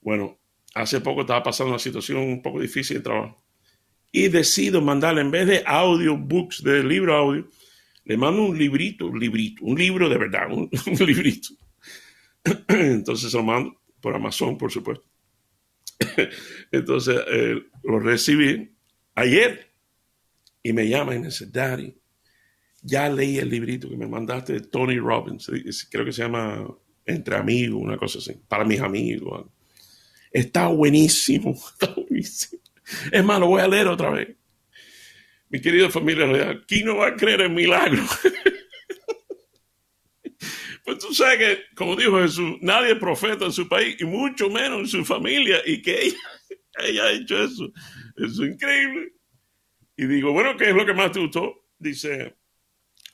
Bueno, 0.00 0.38
hace 0.74 1.00
poco 1.00 1.22
estaba 1.22 1.42
pasando 1.42 1.70
una 1.70 1.78
situación 1.78 2.18
un 2.18 2.40
poco 2.40 2.60
difícil 2.60 2.98
de 2.98 3.02
trabajo 3.02 3.42
y 4.10 4.28
decido 4.28 4.80
mandarle, 4.80 5.20
en 5.20 5.30
vez 5.30 5.46
de 5.46 5.62
audiobooks, 5.66 6.62
de 6.62 6.82
libro 6.82 7.14
audio, 7.14 7.48
le 8.04 8.16
mando 8.16 8.42
un 8.42 8.58
librito, 8.58 9.06
un 9.06 9.20
librito, 9.20 9.64
un 9.64 9.78
libro 9.78 10.08
de 10.08 10.16
verdad, 10.16 10.50
un, 10.50 10.70
librito. 11.06 11.50
Entonces 12.68 13.32
lo 13.34 13.42
mando 13.42 13.82
por 14.00 14.14
Amazon, 14.14 14.56
por 14.56 14.72
supuesto. 14.72 15.04
Entonces 16.72 17.20
eh, 17.28 17.62
lo 17.82 17.98
recibí 17.98 18.70
ayer 19.14 19.70
y 20.62 20.72
me 20.72 20.88
llama 20.88 21.14
y 21.14 21.18
me 21.18 21.26
dice, 21.26 21.46
Daddy, 21.46 21.94
ya 22.82 23.08
leí 23.08 23.38
el 23.38 23.50
librito 23.50 23.88
que 23.88 23.96
me 23.96 24.06
mandaste 24.06 24.54
de 24.54 24.60
Tony 24.60 24.98
Robbins, 24.98 25.50
creo 25.90 26.04
que 26.04 26.12
se 26.12 26.22
llama 26.22 26.66
Entre 27.04 27.36
Amigos, 27.36 27.80
una 27.80 27.96
cosa 27.96 28.18
así, 28.18 28.34
para 28.48 28.64
mis 28.64 28.80
amigos. 28.80 29.46
Está 30.30 30.68
buenísimo, 30.68 31.52
está 31.72 31.92
buenísimo. 31.94 32.62
Es 33.12 33.24
más, 33.24 33.40
lo 33.40 33.48
voy 33.48 33.62
a 33.62 33.68
leer 33.68 33.88
otra 33.88 34.10
vez. 34.10 34.28
Mi 35.50 35.60
querida 35.60 35.88
familia 35.88 36.62
¿quién 36.66 36.86
no 36.86 36.96
va 36.96 37.08
a 37.08 37.16
creer 37.16 37.42
en 37.42 37.54
milagros? 37.54 38.08
pues 40.84 40.98
tú 40.98 41.14
sabes 41.14 41.38
que, 41.38 41.74
como 41.74 41.96
dijo 41.96 42.20
Jesús, 42.20 42.56
nadie 42.60 42.92
es 42.92 42.98
profeta 42.98 43.46
en 43.46 43.52
su 43.52 43.68
país 43.68 43.96
y 43.98 44.04
mucho 44.04 44.50
menos 44.50 44.80
en 44.80 44.86
su 44.86 45.04
familia 45.04 45.58
y 45.64 45.80
que 45.80 46.06
ella, 46.06 46.18
ella 46.80 47.04
ha 47.04 47.12
hecho 47.12 47.42
eso. 47.42 47.72
Eso 48.16 48.44
es 48.44 48.52
increíble. 48.52 49.12
Y 49.96 50.06
digo, 50.06 50.32
bueno, 50.32 50.56
¿qué 50.56 50.70
es 50.70 50.76
lo 50.76 50.86
que 50.86 50.94
más 50.94 51.12
te 51.12 51.20
gustó? 51.20 51.66
Dice, 51.78 52.36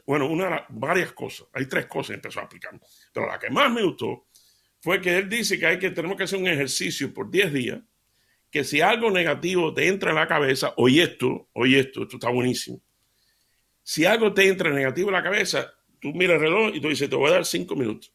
bueno, 0.07 0.27
una, 0.27 0.67
varias 0.69 1.13
cosas. 1.13 1.47
Hay 1.53 1.67
tres 1.67 1.87
cosas 1.87 2.09
que 2.09 2.15
empezó 2.15 2.41
a 2.41 2.45
aplicar. 2.45 2.79
Pero 3.13 3.27
la 3.27 3.39
que 3.39 3.51
más 3.51 3.71
me 3.71 3.83
gustó 3.83 4.27
fue 4.81 5.01
que 5.01 5.17
él 5.17 5.29
dice 5.29 5.59
que 5.59 5.67
hay 5.67 5.79
que, 5.79 5.91
tenemos 5.91 6.17
que 6.17 6.25
hacer 6.25 6.39
un 6.39 6.47
ejercicio 6.47 7.13
por 7.13 7.31
10 7.31 7.53
días, 7.53 7.81
que 8.51 8.65
si 8.65 8.81
algo 8.81 9.11
negativo 9.11 9.73
te 9.73 9.89
entra 9.89 10.11
en 10.11 10.17
la 10.17 10.29
cabeza, 10.29 10.75
oye 10.77 11.03
esto, 11.03 11.49
oye 11.55 11.81
esto, 11.81 12.03
esto 12.03 12.17
está 12.17 12.29
buenísimo. 12.29 12.81
Si 13.83 14.05
algo 14.05 14.33
te 14.33 14.47
entra 14.47 14.71
negativo 14.71 15.09
en 15.09 15.15
la 15.15 15.23
cabeza, 15.23 15.73
tú 16.01 16.13
miras 16.13 16.37
el 16.37 16.43
reloj 16.43 16.75
y 16.75 16.81
tú 16.81 16.89
dices, 16.89 17.09
te 17.09 17.17
voy 17.17 17.31
a 17.31 17.35
dar 17.35 17.47
cinco 17.47 17.75
minutos. 17.75 18.13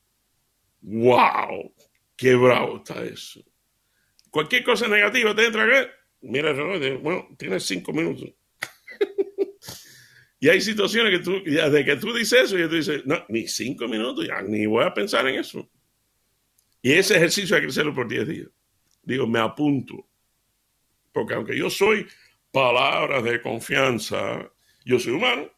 ¡Wow! 0.82 1.74
¡Qué 2.16 2.36
bravo 2.36 2.78
está 2.78 3.04
eso! 3.04 3.44
Cualquier 4.30 4.64
cosa 4.64 4.88
negativa 4.88 5.36
te 5.36 5.46
entra 5.48 5.64
acá, 5.64 5.92
mira 6.22 6.52
el 6.52 6.58
reloj 6.58 6.76
y 6.76 6.80
dices, 6.80 7.02
bueno, 7.02 7.28
tienes 7.38 7.64
cinco 7.64 7.92
minutos. 7.94 8.32
Y 10.40 10.48
hay 10.48 10.62
situaciones 10.62 11.18
que 11.18 11.24
tú, 11.24 11.42
desde 11.44 11.84
que 11.84 11.96
tú 11.98 12.14
dices 12.14 12.44
eso, 12.44 12.58
y 12.58 12.68
tú 12.70 12.76
dices, 12.76 13.06
no, 13.06 13.26
ni 13.28 13.48
cinco 13.48 13.88
minutos, 13.88 14.26
ya 14.26 14.42
ni 14.42 14.66
voy 14.66 14.86
a 14.86 14.94
pensar 14.94 15.28
en 15.28 15.36
eso. 15.40 15.70
Y 16.82 16.94
ese 16.94 17.18
ejercicio 17.18 17.56
hay 17.56 17.64
que 17.64 17.68
hacerlo 17.68 17.94
por 17.94 18.08
10 18.08 18.28
días. 18.28 18.48
Digo, 19.04 19.28
me 19.28 19.40
apunto. 19.40 20.08
Porque 21.12 21.34
aunque 21.34 21.58
yo 21.58 21.70
soy 21.70 22.08
palabras 22.52 23.22
de 23.24 23.42
confianza, 23.42 24.50
yo 24.86 24.98
soy 24.98 25.14
humano. 25.14 25.52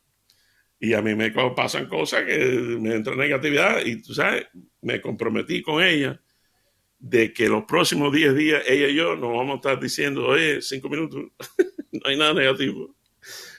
Y 0.80 0.94
a 0.94 1.02
mí 1.04 1.14
me 1.14 1.30
pasan 1.30 1.88
cosas 1.88 2.24
que 2.24 2.38
me 2.80 2.96
entra 2.96 3.16
negatividad. 3.16 3.86
Y 3.86 4.02
tú 4.02 4.16
sabes, 4.16 4.48
me 4.82 5.00
comprometí 5.00 5.62
con 5.62 5.84
ella 5.84 6.20
de 6.98 7.32
que 7.34 7.48
los 7.48 7.66
próximos 7.66 8.12
10 8.12 8.36
días, 8.36 8.64
ella 8.68 8.88
y 8.88 8.96
yo 8.96 9.16
nos 9.16 9.32
vamos 9.32 9.54
a 9.54 9.56
estar 9.58 9.80
diciendo, 9.80 10.26
oye, 10.26 10.60
cinco 10.64 10.90
minutos, 10.90 11.22
no 11.92 12.02
hay 12.06 12.18
nada 12.18 12.34
negativo. 12.34 12.96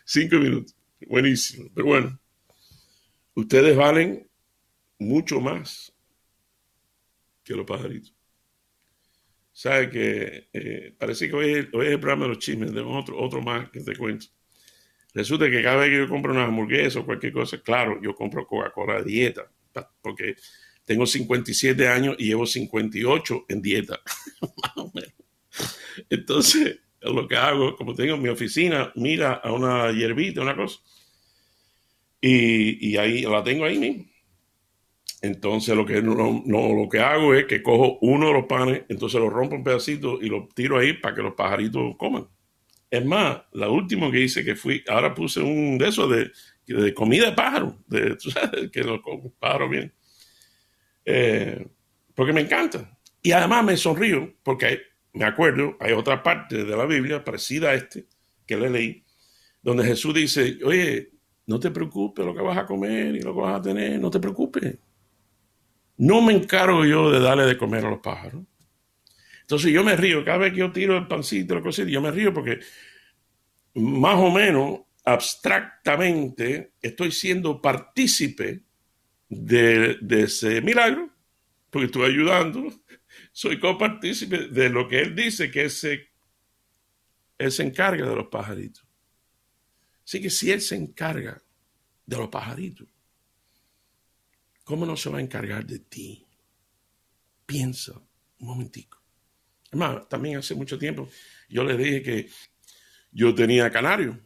Cinco 0.05 0.37
minutos. 0.37 0.75
Buenísimo. 1.09 1.71
Pero 1.75 1.87
bueno, 1.87 2.21
ustedes 3.35 3.77
valen 3.77 4.29
mucho 4.99 5.41
más 5.41 5.93
que 7.45 7.55
los 7.55 7.67
pajaritos. 7.67 8.15
Sabe 9.53 9.91
que 9.91 10.49
eh, 10.53 10.95
parece 10.99 11.29
que 11.29 11.35
hoy, 11.35 11.69
hoy, 11.73 11.87
es 11.87 11.93
el 11.93 12.01
programa 12.01 12.25
de 12.25 12.31
los 12.31 12.39
chismes, 12.39 12.71
tenemos 12.71 13.03
otro, 13.03 13.19
otro 13.19 13.43
más 13.43 13.71
que 13.71 13.81
te 13.81 13.95
cuento. 13.97 14.27
Resulta 15.15 15.51
que 15.51 15.63
cada 15.63 15.77
vez 15.77 15.91
que 15.91 15.99
yo 15.99 16.09
compro 16.09 16.33
una 16.33 16.45
hamburguesa 16.45 17.01
o 17.01 17.05
cualquier 17.05 17.33
cosa, 17.35 17.61
claro, 17.61 18.01
yo 18.03 18.15
compro 18.15 18.47
Coca-Cola 18.47 19.03
dieta, 19.03 19.51
porque 20.01 20.37
tengo 20.85 21.07
57 21.07 21.87
años 21.87 22.17
y 22.19 22.29
llevo 22.29 22.47
58 22.47 23.45
en 23.49 23.61
dieta. 23.61 24.01
Entonces, 26.11 26.79
lo 27.05 27.27
que 27.27 27.37
hago, 27.37 27.77
como 27.77 27.95
tengo 27.95 28.15
en 28.15 28.23
mi 28.23 28.29
oficina, 28.29 28.93
mira 28.95 29.35
a 29.35 29.53
una 29.53 29.91
hierbita, 29.93 30.43
una 30.43 30.57
cosa, 30.57 30.81
y, 32.21 32.91
y 32.91 32.97
ahí 32.97 33.23
la 33.23 33.43
tengo 33.43 33.65
ahí 33.65 33.79
mismo. 33.79 34.05
Entonces 35.23 35.77
lo 35.77 35.87
que, 35.87 36.03
no, 36.03 36.43
lo 36.45 36.89
que 36.89 36.99
hago 36.99 37.33
es 37.33 37.47
que 37.47 37.63
cojo 37.63 37.99
uno 38.01 38.27
de 38.27 38.33
los 38.33 38.47
panes, 38.47 38.83
entonces 38.89 39.21
lo 39.21 39.31
rompo 39.31 39.55
en 39.55 39.63
pedacitos 39.63 40.21
y 40.21 40.27
lo 40.27 40.49
tiro 40.53 40.79
ahí 40.79 40.95
para 40.95 41.15
que 41.15 41.23
los 41.23 41.35
pajaritos 41.35 41.97
coman. 41.97 42.27
Es 42.91 43.05
más, 43.07 43.41
la 43.53 43.69
última 43.69 44.11
que 44.11 44.21
hice 44.21 44.45
que 44.45 44.57
fui, 44.57 44.83
ahora 44.89 45.15
puse 45.15 45.41
un 45.41 45.79
de 45.79 45.89
esos 45.89 46.11
de, 46.11 46.33
de 46.67 46.93
comida 46.93 47.27
de 47.27 47.33
pájaro, 47.33 47.79
de, 47.87 48.17
que 48.73 48.83
los 48.83 49.01
pájaros 49.39 49.71
bien. 49.71 49.95
Eh, 51.05 51.69
porque 52.15 52.33
me 52.33 52.41
encanta. 52.41 52.99
Y 53.23 53.31
además 53.31 53.65
me 53.65 53.77
sonrío 53.77 54.35
porque 54.43 54.81
me 55.13 55.25
acuerdo, 55.25 55.77
hay 55.81 55.93
otra 55.93 56.23
parte 56.23 56.65
de 56.65 56.77
la 56.77 56.87
Biblia 56.87 57.25
parecida 57.25 57.71
a 57.71 57.75
este 57.75 58.07
que 58.47 58.57
le 58.57 58.71
leí, 58.71 59.05
donde 59.63 59.85
Jesús 59.85 60.15
dice, 60.15 60.59
oye, 60.65 61.11
no 61.47 61.61
te 61.61 61.71
preocupes 61.71 62.25
lo 62.25 62.35
que 62.35 62.43
vas 62.43 62.59
a 62.59 62.67
comer 62.67 63.17
y 63.17 63.21
lo 63.21 63.35
que 63.35 63.41
vas 63.41 63.59
a 63.59 63.63
tener, 63.63 64.01
no 64.01 64.11
te 64.11 64.21
preocupes 64.21 64.79
no 66.03 66.21
me 66.21 66.33
encargo 66.33 66.85
yo 66.85 67.11
de 67.11 67.21
darle 67.21 67.45
de 67.45 67.57
comer 67.57 67.85
a 67.85 67.91
los 67.91 68.01
pájaros. 68.01 68.43
Entonces 69.43 69.73
yo 69.73 69.85
me 69.85 69.95
río, 69.97 70.25
cada 70.25 70.39
vez 70.39 70.53
que 70.53 70.59
yo 70.59 70.73
tiro 70.73 70.97
el 70.97 71.07
pancito, 71.07 71.63
cosita, 71.63 71.89
yo 71.89 72.01
me 72.01 72.11
río 72.11 72.33
porque 72.33 72.59
más 73.75 74.17
o 74.17 74.31
menos 74.31 74.81
abstractamente 75.05 76.73
estoy 76.81 77.13
siendo 77.13 77.61
partícipe 77.61 78.63
de, 79.29 79.99
ese 80.11 80.61
milagro, 80.61 81.11
porque 81.71 81.87
estoy 81.87 82.11
ayudando, 82.11 82.67
soy 83.33 83.59
copartícipe 83.59 84.49
de 84.49 84.69
lo 84.69 84.87
que 84.87 85.01
él 85.01 85.17
dice 85.17 85.51
que 85.51 85.63
él 85.63 85.71
se, 85.71 86.11
se 87.49 87.63
encarga 87.63 88.09
de 88.09 88.17
los 88.17 88.29
pajaritos. 88.29 88.87
Así 90.05 90.21
que 90.21 90.31
si 90.31 90.51
él 90.51 90.61
se 90.61 90.77
encarga 90.77 91.43
de 92.07 92.17
los 92.17 92.29
pajaritos, 92.29 92.87
¿Cómo 94.65 94.87
no 94.87 94.97
se 94.97 95.11
va 95.11 95.19
a 95.19 95.23
encargar 95.23 95.67
de 95.67 95.81
ti? 95.81 96.27
Piensa 97.47 97.93
un 98.39 98.47
momentico. 98.47 99.03
Además, 99.71 100.09
también 100.09 100.39
hace 100.39 100.55
mucho 100.55 100.79
tiempo 100.79 101.09
yo 101.49 101.65
les 101.65 101.79
dije 101.79 102.03
que 102.03 102.29
yo 103.11 103.35
tenía 103.35 103.71
canario. 103.71 104.21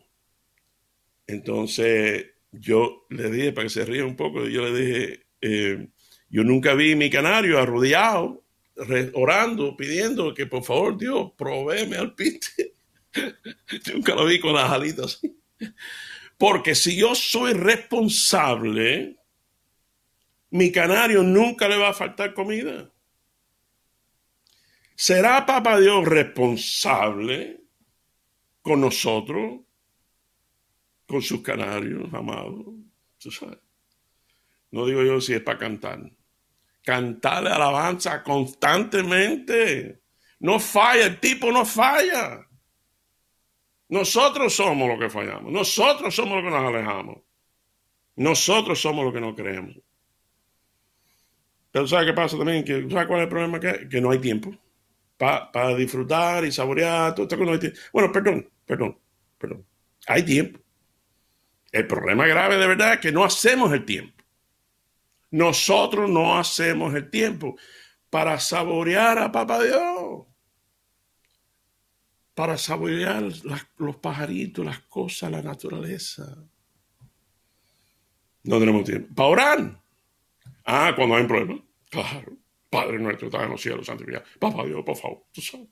Entonces 1.27 2.27
yo 2.53 3.07
le 3.11 3.31
dije, 3.31 3.53
para 3.53 3.65
que 3.65 3.71
se 3.71 3.85
ríe 3.85 4.03
un 4.03 4.17
poco, 4.17 4.47
yo 4.47 4.63
le 4.69 4.79
dije, 4.79 5.27
eh, 5.41 5.89
yo 6.29 6.45
nunca 6.45 6.75
vi 6.75 6.95
mi 6.95 7.11
canario 7.11 7.59
arrodillado, 7.59 8.45
orando, 9.15 9.77
pidiendo 9.77 10.35
que 10.35 10.47
por 10.47 10.65
favor 10.65 10.99
Dios 10.99 11.33
proveeme 11.37 11.97
al 11.97 12.15
piste. 12.15 12.75
nunca 13.95 14.15
lo 14.15 14.27
vi 14.27 14.39
con 14.41 14.55
las 14.55 14.71
alitas. 14.71 15.21
Porque 16.37 16.75
si 16.75 16.97
yo 16.97 17.15
soy 17.15 17.55
responsable 17.55 19.17
mi 20.51 20.71
canario 20.73 21.23
nunca 21.23 21.69
le 21.69 21.77
va 21.77 21.91
a 21.91 21.95
faltar 21.95 22.33
comida. 22.33 22.91
¿Será 24.95 25.45
Papá 25.45 25.79
Dios 25.79 26.05
responsable 26.07 27.61
con 28.63 28.81
nosotros, 28.81 29.61
con 31.07 31.21
sus 31.21 31.43
canarios 31.43 32.13
amados? 32.15 32.65
No 34.71 34.87
digo 34.87 35.03
yo 35.03 35.21
si 35.21 35.35
es 35.35 35.43
para 35.43 35.59
cantar. 35.59 36.11
Cantarle 36.87 37.51
alabanza 37.51 38.23
constantemente. 38.23 40.03
No 40.39 40.61
falla, 40.61 41.07
el 41.07 41.19
tipo 41.19 41.51
no 41.51 41.65
falla. 41.67 42.47
Nosotros 43.89 44.55
somos 44.55 44.89
los 44.89 45.01
que 45.01 45.11
fallamos. 45.11 45.51
Nosotros 45.51 46.15
somos 46.15 46.37
los 46.37 46.45
que 46.45 46.57
nos 46.57 46.73
alejamos. 46.73 47.19
Nosotros 48.15 48.81
somos 48.81 49.05
los 49.05 49.13
que 49.13 49.21
no 49.21 49.35
creemos. 49.35 49.75
Pero 51.73 51.89
¿sabes 51.89 52.07
qué 52.07 52.13
pasa 52.13 52.39
también? 52.39 52.65
¿Sabes 52.65 53.07
cuál 53.09 53.19
es 53.19 53.25
el 53.25 53.31
problema? 53.31 53.59
Que, 53.59 53.89
que 53.89 54.01
no 54.01 54.13
hay 54.13 54.21
tiempo 54.21 54.57
para 55.17 55.75
disfrutar 55.75 56.45
y 56.45 56.53
saborear. 56.53 57.17
Todo 57.17 57.25
esto 57.25 57.37
no 57.37 57.51
hay. 57.51 57.73
Bueno, 57.93 58.13
perdón, 58.13 58.49
perdón, 58.65 58.97
perdón. 59.39 59.67
Hay 60.07 60.23
tiempo. 60.23 60.61
El 61.73 61.89
problema 61.89 62.29
grave 62.29 62.59
de 62.59 62.67
verdad 62.69 62.95
es 62.95 63.01
que 63.01 63.11
no 63.11 63.25
hacemos 63.25 63.73
el 63.73 63.85
tiempo. 63.85 64.16
Nosotros 65.31 66.09
no 66.09 66.39
hacemos 66.39 66.95
el 66.95 67.11
tiempo 67.11 67.57
para 68.11 68.39
saborear 68.39 69.19
a 69.19 69.33
Papá 69.33 69.63
Dios. 69.63 70.27
Para 72.35 72.59
saborear 72.59 73.25
los 73.79 73.97
pajaritos, 73.97 74.65
las 74.65 74.81
cosas, 74.81 75.31
la 75.31 75.43
naturaleza. 75.43 76.37
No 78.45 78.59
tenemos 78.59 78.85
tiempo. 78.85 79.15
Para 79.15 79.29
orar. 79.29 79.83
Ah, 80.65 80.93
cuando 80.95 81.17
hay 81.17 81.23
un 81.23 81.29
problema. 81.29 81.65
Claro. 81.91 82.37
Padre 82.69 82.99
nuestro, 82.99 83.29
está 83.29 83.43
en 83.45 83.51
los 83.51 83.61
cielos, 83.61 83.87
santificado. 83.87 84.25
Papá 84.39 84.65
Dios, 84.65 84.85
por 84.85 84.97
favor. 84.97 85.25
Tú 85.33 85.41
sabes. 85.41 85.69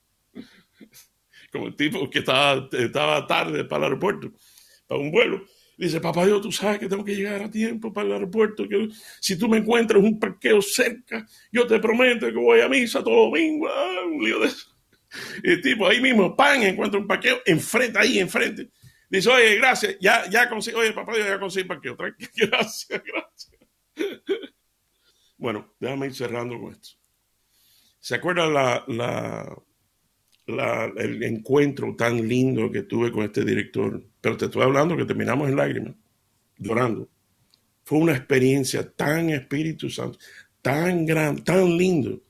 Como 1.52 1.66
el 1.66 1.76
tipo 1.76 2.08
que 2.10 2.20
estaba 2.20 3.26
tarde 3.26 3.64
para 3.64 3.78
el 3.78 3.84
aeropuerto, 3.84 4.32
para 4.86 5.00
un 5.00 5.12
vuelo. 5.12 5.44
Dice, 5.76 6.00
papá 6.00 6.24
Dios, 6.26 6.40
tú 6.40 6.52
sabes 6.52 6.78
que 6.78 6.88
tengo 6.88 7.04
que 7.04 7.16
llegar 7.16 7.42
a 7.42 7.50
tiempo 7.50 7.92
para 7.92 8.06
el 8.06 8.12
aeropuerto. 8.14 8.68
Que 8.68 8.88
si 9.20 9.36
tú 9.36 9.48
me 9.48 9.58
encuentras 9.58 10.02
un 10.02 10.18
parqueo 10.18 10.62
cerca, 10.62 11.26
yo 11.50 11.66
te 11.66 11.78
prometo 11.80 12.26
que 12.26 12.32
voy 12.32 12.60
a 12.60 12.68
misa 12.68 13.02
todo 13.02 13.26
domingo. 13.26 13.68
Ah, 13.68 14.02
un 14.06 14.24
lío 14.24 14.40
de 14.40 14.46
eso. 14.48 14.74
El 15.42 15.60
tipo 15.60 15.86
ahí 15.86 16.00
mismo, 16.00 16.36
pan, 16.36 16.62
encuentra 16.62 16.98
un 16.98 17.06
parqueo 17.06 17.40
enfrente, 17.46 17.98
ahí 17.98 18.18
enfrente. 18.18 18.70
Dice, 19.08 19.30
oye, 19.30 19.56
gracias, 19.56 19.96
ya, 20.00 20.28
ya 20.28 20.48
conseguí, 20.48 20.76
oye, 20.76 20.92
papá 20.92 21.14
Dios, 21.14 21.28
ya 21.28 21.38
conseguí 21.38 21.68
parqueo. 21.68 21.96
Tranquilo, 21.96 22.30
gracias, 22.50 23.02
gracias. 23.04 23.52
Bueno, 25.36 25.74
déjame 25.78 26.06
ir 26.06 26.14
cerrando 26.14 26.58
con 26.58 26.72
esto. 26.72 26.90
¿Se 28.00 28.16
acuerda 28.16 28.46
la, 28.46 29.56
el 30.46 31.22
encuentro 31.22 31.94
tan 31.96 32.28
lindo 32.28 32.70
que 32.70 32.82
tuve 32.82 33.10
con 33.10 33.24
este 33.24 33.44
director, 33.44 34.02
pero 34.20 34.36
te 34.36 34.46
estoy 34.46 34.62
hablando 34.62 34.96
que 34.96 35.04
terminamos 35.04 35.48
en 35.48 35.56
lágrimas, 35.56 35.94
llorando. 36.58 37.08
Fue 37.82 37.98
una 37.98 38.16
experiencia 38.16 38.90
tan 38.90 39.30
Espíritu 39.30 39.90
Santo, 39.90 40.18
tan 40.62 41.04
grande, 41.06 41.42
tan 41.42 41.76
lindo. 41.76 42.22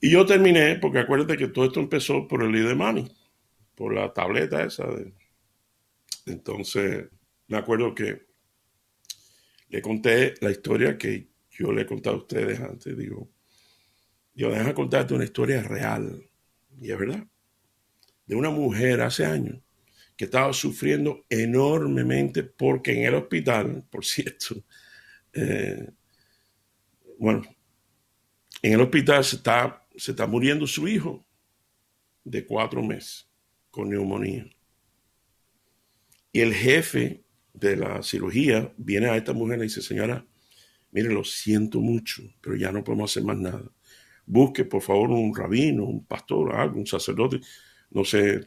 Y 0.00 0.10
yo 0.10 0.26
terminé, 0.26 0.76
porque 0.76 0.98
acuérdate 0.98 1.36
que 1.36 1.48
todo 1.48 1.66
esto 1.66 1.80
empezó 1.80 2.28
por 2.28 2.42
el 2.42 2.52
líder 2.52 2.68
de 2.68 2.74
Mami, 2.74 3.10
por 3.74 3.94
la 3.94 4.12
tableta 4.12 4.62
esa. 4.64 4.86
Entonces, 6.26 7.06
me 7.48 7.56
acuerdo 7.56 7.94
que 7.94 8.26
le 9.68 9.82
conté 9.82 10.34
la 10.40 10.50
historia 10.50 10.98
que 10.98 11.28
yo 11.50 11.72
le 11.72 11.82
he 11.82 11.86
contado 11.86 12.16
a 12.16 12.20
ustedes 12.20 12.60
antes. 12.60 12.96
Digo, 12.96 13.28
yo 14.34 14.50
deja 14.50 14.74
contarte 14.74 15.14
una 15.14 15.24
historia 15.24 15.62
real, 15.62 16.22
y 16.80 16.90
es 16.90 16.98
verdad, 16.98 17.26
de 18.26 18.34
una 18.34 18.50
mujer 18.50 19.00
hace 19.00 19.24
años 19.24 19.58
que 20.16 20.24
estaba 20.24 20.52
sufriendo 20.52 21.24
enormemente 21.28 22.42
porque 22.42 22.92
en 22.92 23.04
el 23.04 23.14
hospital, 23.14 23.84
por 23.90 24.04
cierto, 24.04 24.64
eh, 25.32 25.90
bueno, 27.18 27.42
en 28.62 28.72
el 28.72 28.80
hospital 28.80 29.24
se 29.24 29.36
está, 29.36 29.86
se 29.94 30.12
está 30.12 30.26
muriendo 30.26 30.66
su 30.66 30.88
hijo 30.88 31.26
de 32.24 32.44
cuatro 32.46 32.82
meses 32.82 33.28
con 33.70 33.90
neumonía. 33.90 34.46
Y 36.32 36.40
el 36.40 36.54
jefe 36.54 37.24
de 37.52 37.76
la 37.76 38.02
cirugía 38.02 38.72
viene 38.76 39.08
a 39.08 39.16
esta 39.16 39.32
mujer 39.32 39.58
y 39.58 39.64
dice, 39.64 39.82
señora, 39.82 40.26
mire, 40.90 41.12
lo 41.12 41.24
siento 41.24 41.80
mucho, 41.80 42.22
pero 42.40 42.56
ya 42.56 42.72
no 42.72 42.82
podemos 42.82 43.10
hacer 43.10 43.24
más 43.24 43.38
nada. 43.38 43.70
Busque, 44.26 44.64
por 44.64 44.82
favor, 44.82 45.10
un 45.10 45.34
rabino, 45.34 45.84
un 45.84 46.04
pastor, 46.04 46.54
algo, 46.54 46.78
un 46.80 46.86
sacerdote, 46.86 47.40
no 47.90 48.04
sé, 48.04 48.40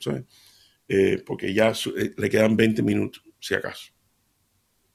eh, 0.87 1.23
porque 1.25 1.53
ya 1.53 1.71
eh, 1.71 2.13
le 2.17 2.29
quedan 2.29 2.57
20 2.57 2.83
minutos, 2.83 3.23
si 3.39 3.55
acaso. 3.55 3.93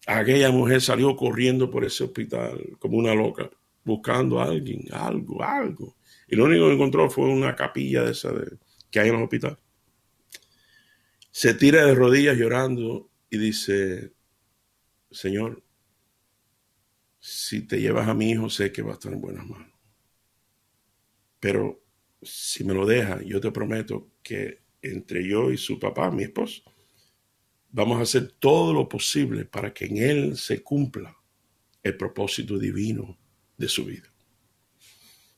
Aquella 0.07 0.51
mujer 0.51 0.83
salió 0.83 1.17
corriendo 1.17 1.71
por 1.71 1.85
ese 1.85 2.05
hospital 2.05 2.77
como 2.79 2.99
una 2.99 3.15
loca, 3.15 3.49
buscando 3.85 4.41
a 4.41 4.45
alguien, 4.45 4.85
algo, 4.93 5.43
algo. 5.43 5.97
Y 6.29 6.37
lo 6.37 6.45
único 6.45 6.67
que 6.67 6.75
encontró 6.75 7.09
fue 7.09 7.29
una 7.29 7.57
capilla 7.57 8.03
de 8.03 8.13
esa 8.13 8.31
que 8.91 9.01
hay 9.01 9.09
en 9.09 9.15
los 9.15 9.25
hospitales. 9.25 9.59
Se 11.31 11.55
tira 11.55 11.85
de 11.87 11.95
rodillas 11.95 12.37
llorando 12.37 13.11
y 13.31 13.39
dice, 13.39 14.13
Señor, 15.11 15.65
si 17.19 17.63
te 17.63 17.81
llevas 17.81 18.07
a 18.07 18.15
mi 18.15 18.31
hijo, 18.31 18.51
sé 18.51 18.71
que 18.71 18.83
va 18.83 18.91
a 18.91 18.95
estar 18.95 19.13
en 19.13 19.21
buenas 19.21 19.47
manos. 19.47 19.74
Pero 21.45 21.85
si 22.23 22.65
me 22.65 22.73
lo 22.73 22.87
deja, 22.87 23.23
yo 23.23 23.39
te 23.39 23.51
prometo 23.51 24.09
que 24.23 24.63
entre 24.81 25.29
yo 25.29 25.53
y 25.53 25.59
su 25.59 25.79
papá, 25.79 26.11
mi 26.11 26.23
esposo, 26.23 26.63
vamos 27.71 27.99
a 27.99 28.05
hacer 28.05 28.33
todo 28.39 28.73
lo 28.73 28.89
posible 28.89 29.45
para 29.45 29.75
que 29.75 29.85
en 29.85 29.99
él 29.99 30.39
se 30.39 30.63
cumpla 30.63 31.15
el 31.83 31.99
propósito 31.99 32.59
divino 32.59 33.19
de 33.59 33.69
su 33.69 33.85
vida. 33.85 34.11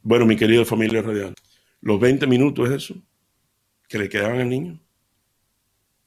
Bueno, 0.00 0.26
mi 0.26 0.36
querida 0.36 0.64
familia 0.64 1.02
radial, 1.02 1.34
los 1.80 1.98
20 1.98 2.24
minutos 2.28 2.70
es 2.70 2.76
eso 2.84 3.02
que 3.88 3.98
le 3.98 4.08
quedaban 4.08 4.38
al 4.38 4.48
niño, 4.48 4.80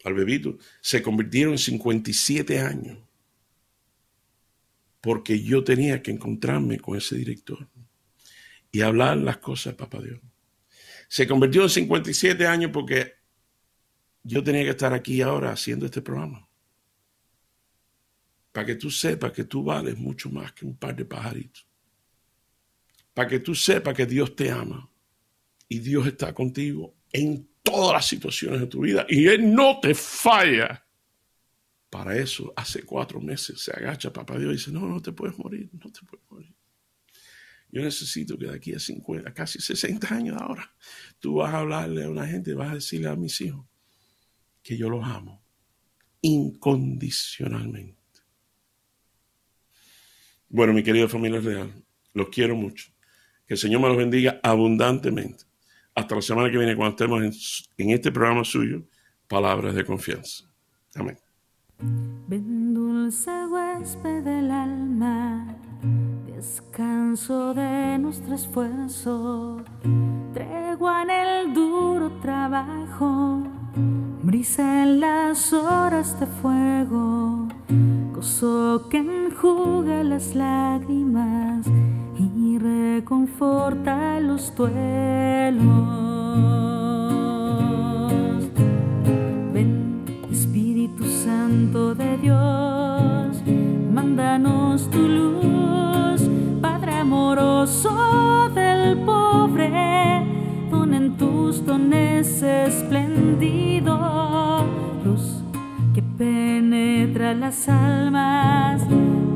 al 0.05 0.13
bebito, 0.13 0.57
se 0.79 1.01
convirtieron 1.01 1.55
en 1.55 1.59
57 1.59 2.57
años 2.57 2.99
porque 5.01 5.43
yo 5.43 5.61
tenía 5.61 6.01
que 6.01 6.11
encontrarme 6.11 6.79
con 6.79 6.95
ese 6.95 7.17
director 7.17 7.67
y 8.71 8.81
hablar 8.81 9.17
las 9.17 9.37
cosas 9.37 9.73
de 9.73 9.77
Papá 9.77 9.99
Dios. 10.01 10.19
Se 11.07 11.27
convirtió 11.27 11.63
en 11.63 11.69
57 11.69 12.45
años 12.45 12.71
porque 12.71 13.13
yo 14.23 14.43
tenía 14.43 14.63
que 14.63 14.69
estar 14.69 14.93
aquí 14.93 15.21
ahora 15.21 15.51
haciendo 15.51 15.85
este 15.85 16.01
programa. 16.01 16.47
Para 18.51 18.65
que 18.65 18.75
tú 18.75 18.91
sepas 18.91 19.31
que 19.31 19.45
tú 19.45 19.63
vales 19.63 19.97
mucho 19.97 20.29
más 20.29 20.53
que 20.53 20.65
un 20.65 20.77
par 20.77 20.95
de 20.95 21.05
pajaritos. 21.05 21.67
Para 23.13 23.27
que 23.27 23.39
tú 23.39 23.55
sepas 23.55 23.95
que 23.95 24.05
Dios 24.05 24.35
te 24.35 24.51
ama 24.51 24.89
y 25.67 25.79
Dios 25.79 26.07
está 26.07 26.33
contigo 26.33 26.95
en 27.11 27.49
todas 27.63 27.93
las 27.93 28.07
situaciones 28.07 28.59
de 28.61 28.67
tu 28.67 28.81
vida 28.81 29.05
y 29.09 29.27
Él 29.27 29.53
no 29.53 29.79
te 29.79 29.93
falla. 29.93 30.85
Para 31.89 32.15
eso, 32.15 32.53
hace 32.55 32.83
cuatro 32.83 33.19
meses 33.19 33.61
se 33.61 33.71
agacha 33.71 34.13
papá 34.13 34.37
Dios 34.37 34.51
y 34.51 34.57
dice, 34.57 34.71
no, 34.71 34.81
no 34.87 35.01
te 35.01 35.11
puedes 35.11 35.37
morir, 35.39 35.69
no 35.73 35.91
te 35.91 36.01
puedes 36.05 36.23
morir. 36.29 36.53
Yo 37.71 37.83
necesito 37.83 38.37
que 38.37 38.47
de 38.47 38.55
aquí 38.55 38.73
a 38.73 38.79
50, 38.79 39.33
casi 39.33 39.59
60 39.59 40.13
años 40.13 40.37
ahora, 40.41 40.73
tú 41.19 41.35
vas 41.35 41.53
a 41.53 41.59
hablarle 41.59 42.03
a 42.03 42.09
una 42.09 42.25
gente, 42.25 42.53
vas 42.53 42.71
a 42.71 42.75
decirle 42.75 43.09
a 43.09 43.15
mis 43.15 43.39
hijos 43.41 43.65
que 44.63 44.77
yo 44.77 44.89
los 44.89 45.03
amo 45.03 45.41
incondicionalmente. 46.21 47.97
Bueno, 50.49 50.73
mi 50.73 50.83
querida 50.83 51.07
familia 51.07 51.39
real, 51.39 51.71
los 52.13 52.29
quiero 52.29 52.55
mucho. 52.55 52.91
Que 53.45 53.53
el 53.53 53.57
Señor 53.59 53.81
me 53.81 53.87
los 53.87 53.97
bendiga 53.97 54.39
abundantemente. 54.43 55.43
Hasta 55.95 56.15
la 56.15 56.21
semana 56.21 56.51
que 56.51 56.57
viene, 56.57 56.75
cuando 56.75 56.91
estemos 56.91 57.63
en, 57.77 57.89
este 57.91 58.11
programa 58.11 58.43
suyo, 58.43 58.83
Palabras 59.27 59.75
de 59.75 59.85
Confianza. 59.85 60.45
Amén. 60.95 61.17
Ven 62.27 62.73
dulce 62.73 63.31
huésped 63.47 64.23
del 64.23 64.51
alma, 64.51 65.55
descanso 66.39 67.53
de 67.53 67.97
nuestro 67.99 68.33
esfuerzo, 68.33 69.57
tregua 70.33 71.01
en 71.03 71.09
el 71.09 71.53
duro 71.53 72.13
trabajo, 72.21 73.43
brisa 74.23 74.83
en 74.83 75.01
las 75.01 75.51
horas 75.51 76.17
de 76.17 76.27
fuego, 76.27 77.49
gozo 78.13 78.87
que 78.89 78.99
enjuga 78.99 80.01
las 80.05 80.33
lágrimas 80.33 81.67
y 82.17 82.57
reconforta 82.57 84.21
los 84.21 84.55
duelos. 84.55 85.99
Penetra 107.29 107.33
las 107.33 107.69
almas, 107.69 108.81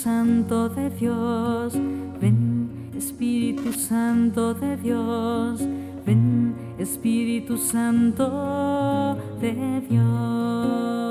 Santo 0.03 0.69
de 0.69 0.89
Dios, 0.89 1.73
ven 2.19 2.69
Espíritu 2.97 3.71
Santo 3.71 4.55
de 4.55 4.75
Dios, 4.77 5.61
ven 6.05 6.55
Espíritu 6.79 7.57
Santo 7.57 9.15
de 9.39 9.81
Dios. 9.87 11.10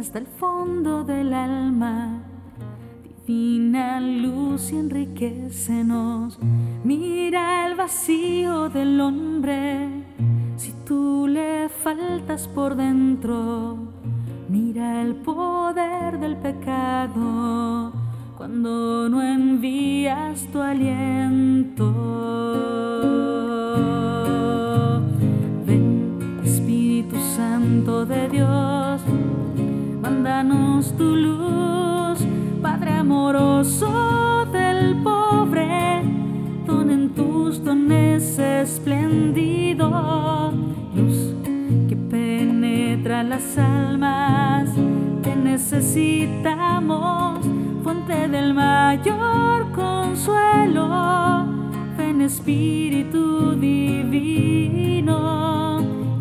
Entras 0.00 0.14
del 0.14 0.26
fondo 0.26 1.04
del 1.04 1.34
alma, 1.34 2.22
divina 3.02 4.00
luz 4.00 4.72
y 4.72 4.76
enriquecenos. 4.76 6.38
Mira 6.84 7.66
el 7.66 7.74
vacío 7.74 8.70
del 8.70 8.98
hombre, 8.98 9.90
si 10.56 10.72
tú 10.86 11.26
le 11.28 11.68
faltas 11.68 12.48
por 12.48 12.76
dentro 12.76 13.76
Mira 14.48 15.02
el 15.02 15.16
poder 15.16 16.18
del 16.18 16.38
pecado 16.38 17.92
cuando 18.38 19.06
no 19.10 19.20
envías 19.20 20.46
tu 20.50 20.62
aliento. 20.62 22.69
Mándanos 30.42 30.96
tu 30.96 31.16
luz, 31.16 32.18
Padre 32.62 32.94
amoroso 32.94 34.46
del 34.52 34.96
pobre, 35.02 36.02
don 36.66 36.90
en 36.90 37.10
tus 37.10 37.62
dones 37.62 38.38
esplendido, 38.38 39.90
luz 40.94 41.34
que 41.88 41.96
penetra 41.96 43.22
las 43.22 43.58
almas. 43.58 44.70
Te 45.22 45.36
necesitamos, 45.36 47.40
fuente 47.82 48.28
del 48.28 48.54
mayor 48.54 49.70
consuelo. 49.72 51.44
Ven 51.98 52.22
Espíritu 52.22 53.56
Divino, 53.56 55.10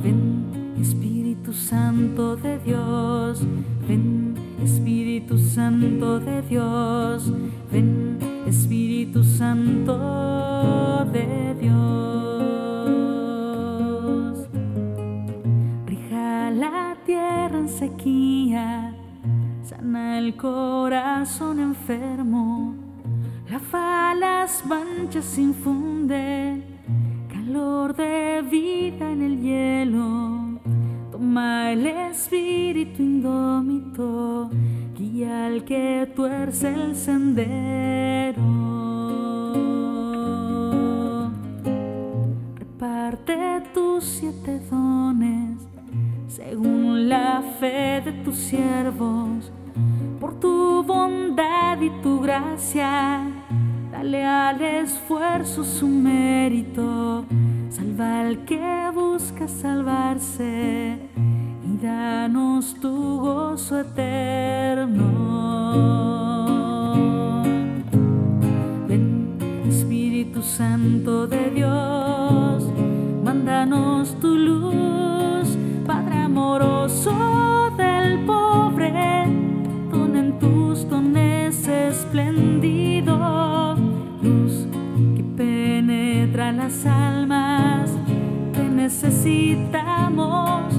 ven 0.03 0.75
Espíritu 0.81 1.53
Santo 1.53 2.35
de 2.35 2.59
Dios, 2.59 3.45
ven 3.89 4.35
Espíritu 4.63 5.37
Santo 5.39 6.19
de 6.19 6.43
Dios, 6.43 7.33
ven 7.71 8.19
Espíritu 8.45 9.23
Santo 9.23 11.05
de 11.11 11.55
Dios. 11.59 11.79
Rija 15.87 16.51
la 16.51 16.97
tierra 17.03 17.57
en 17.57 17.67
sequía, 17.67 18.93
sana 19.63 20.19
el 20.19 20.35
corazón 20.35 21.59
enfermo, 21.59 22.75
lava 23.49 24.13
las 24.13 24.63
manchas, 24.67 25.35
infunde 25.39 26.63
calor 27.27 27.95
de 27.95 28.43
vida 28.51 29.11
en 29.11 29.23
el 29.23 29.41
hielo. 29.41 30.48
Toma 31.19 31.73
el 31.73 31.85
espíritu 31.85 33.03
indómito 33.03 34.49
guía 34.97 35.47
al 35.47 35.65
que 35.65 36.09
tuerce 36.15 36.73
el 36.73 36.95
sendero. 36.95 38.41
Reparte 42.55 43.63
tus 43.73 44.05
siete 44.05 44.61
dones 44.71 45.57
según 46.29 47.09
la 47.09 47.43
fe 47.59 48.01
de 48.05 48.13
tus 48.23 48.37
siervos, 48.37 49.51
por 50.21 50.39
tu 50.39 50.83
bondad 50.83 51.81
y 51.81 51.89
tu 52.01 52.21
gracia. 52.21 53.27
Dale 53.91 54.23
al 54.23 54.61
esfuerzo 54.61 55.65
su 55.65 55.85
mérito, 55.85 57.25
al 58.01 58.45
que 58.45 58.91
busca 58.93 59.47
salvarse 59.47 60.97
danos 61.81 62.75
tu 62.81 63.19
gozo 63.19 63.79
eterno. 63.79 65.03
Ven, 68.87 69.37
Espíritu 69.67 70.41
Santo 70.41 71.27
de 71.27 71.49
Dios, 71.51 72.63
mándanos 73.23 74.15
tu 74.19 74.35
luz, 74.35 75.57
Padre 75.85 76.19
amoroso 76.19 77.13
del 77.77 78.25
pobre, 78.25 79.25
don 79.91 80.15
en 80.15 80.39
tus 80.39 80.89
dones 80.89 81.67
esplendido, 81.67 83.75
luz 84.21 84.67
que 85.15 85.23
penetra 85.23 86.51
las 86.51 86.85
almas, 86.85 87.18
necesitamos 89.01 90.73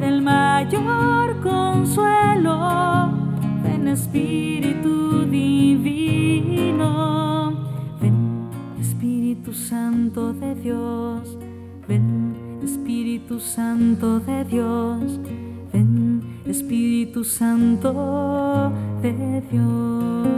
del 0.00 0.22
mayor 0.22 1.40
consuelo. 1.40 3.12
Ven 3.62 3.86
Espíritu 3.88 5.24
Divino, 5.24 6.82
ven 8.00 8.48
Espíritu 8.80 9.52
Santo 9.54 10.32
de 10.32 10.54
Dios, 10.56 11.38
ven 11.86 12.34
Espíritu 12.64 13.38
Santo 13.38 14.18
de 14.20 14.44
Dios, 14.44 15.20
ven 15.72 16.40
Espíritu 16.44 17.22
Santo 17.24 18.72
de 19.00 19.42
Dios. 19.50 20.37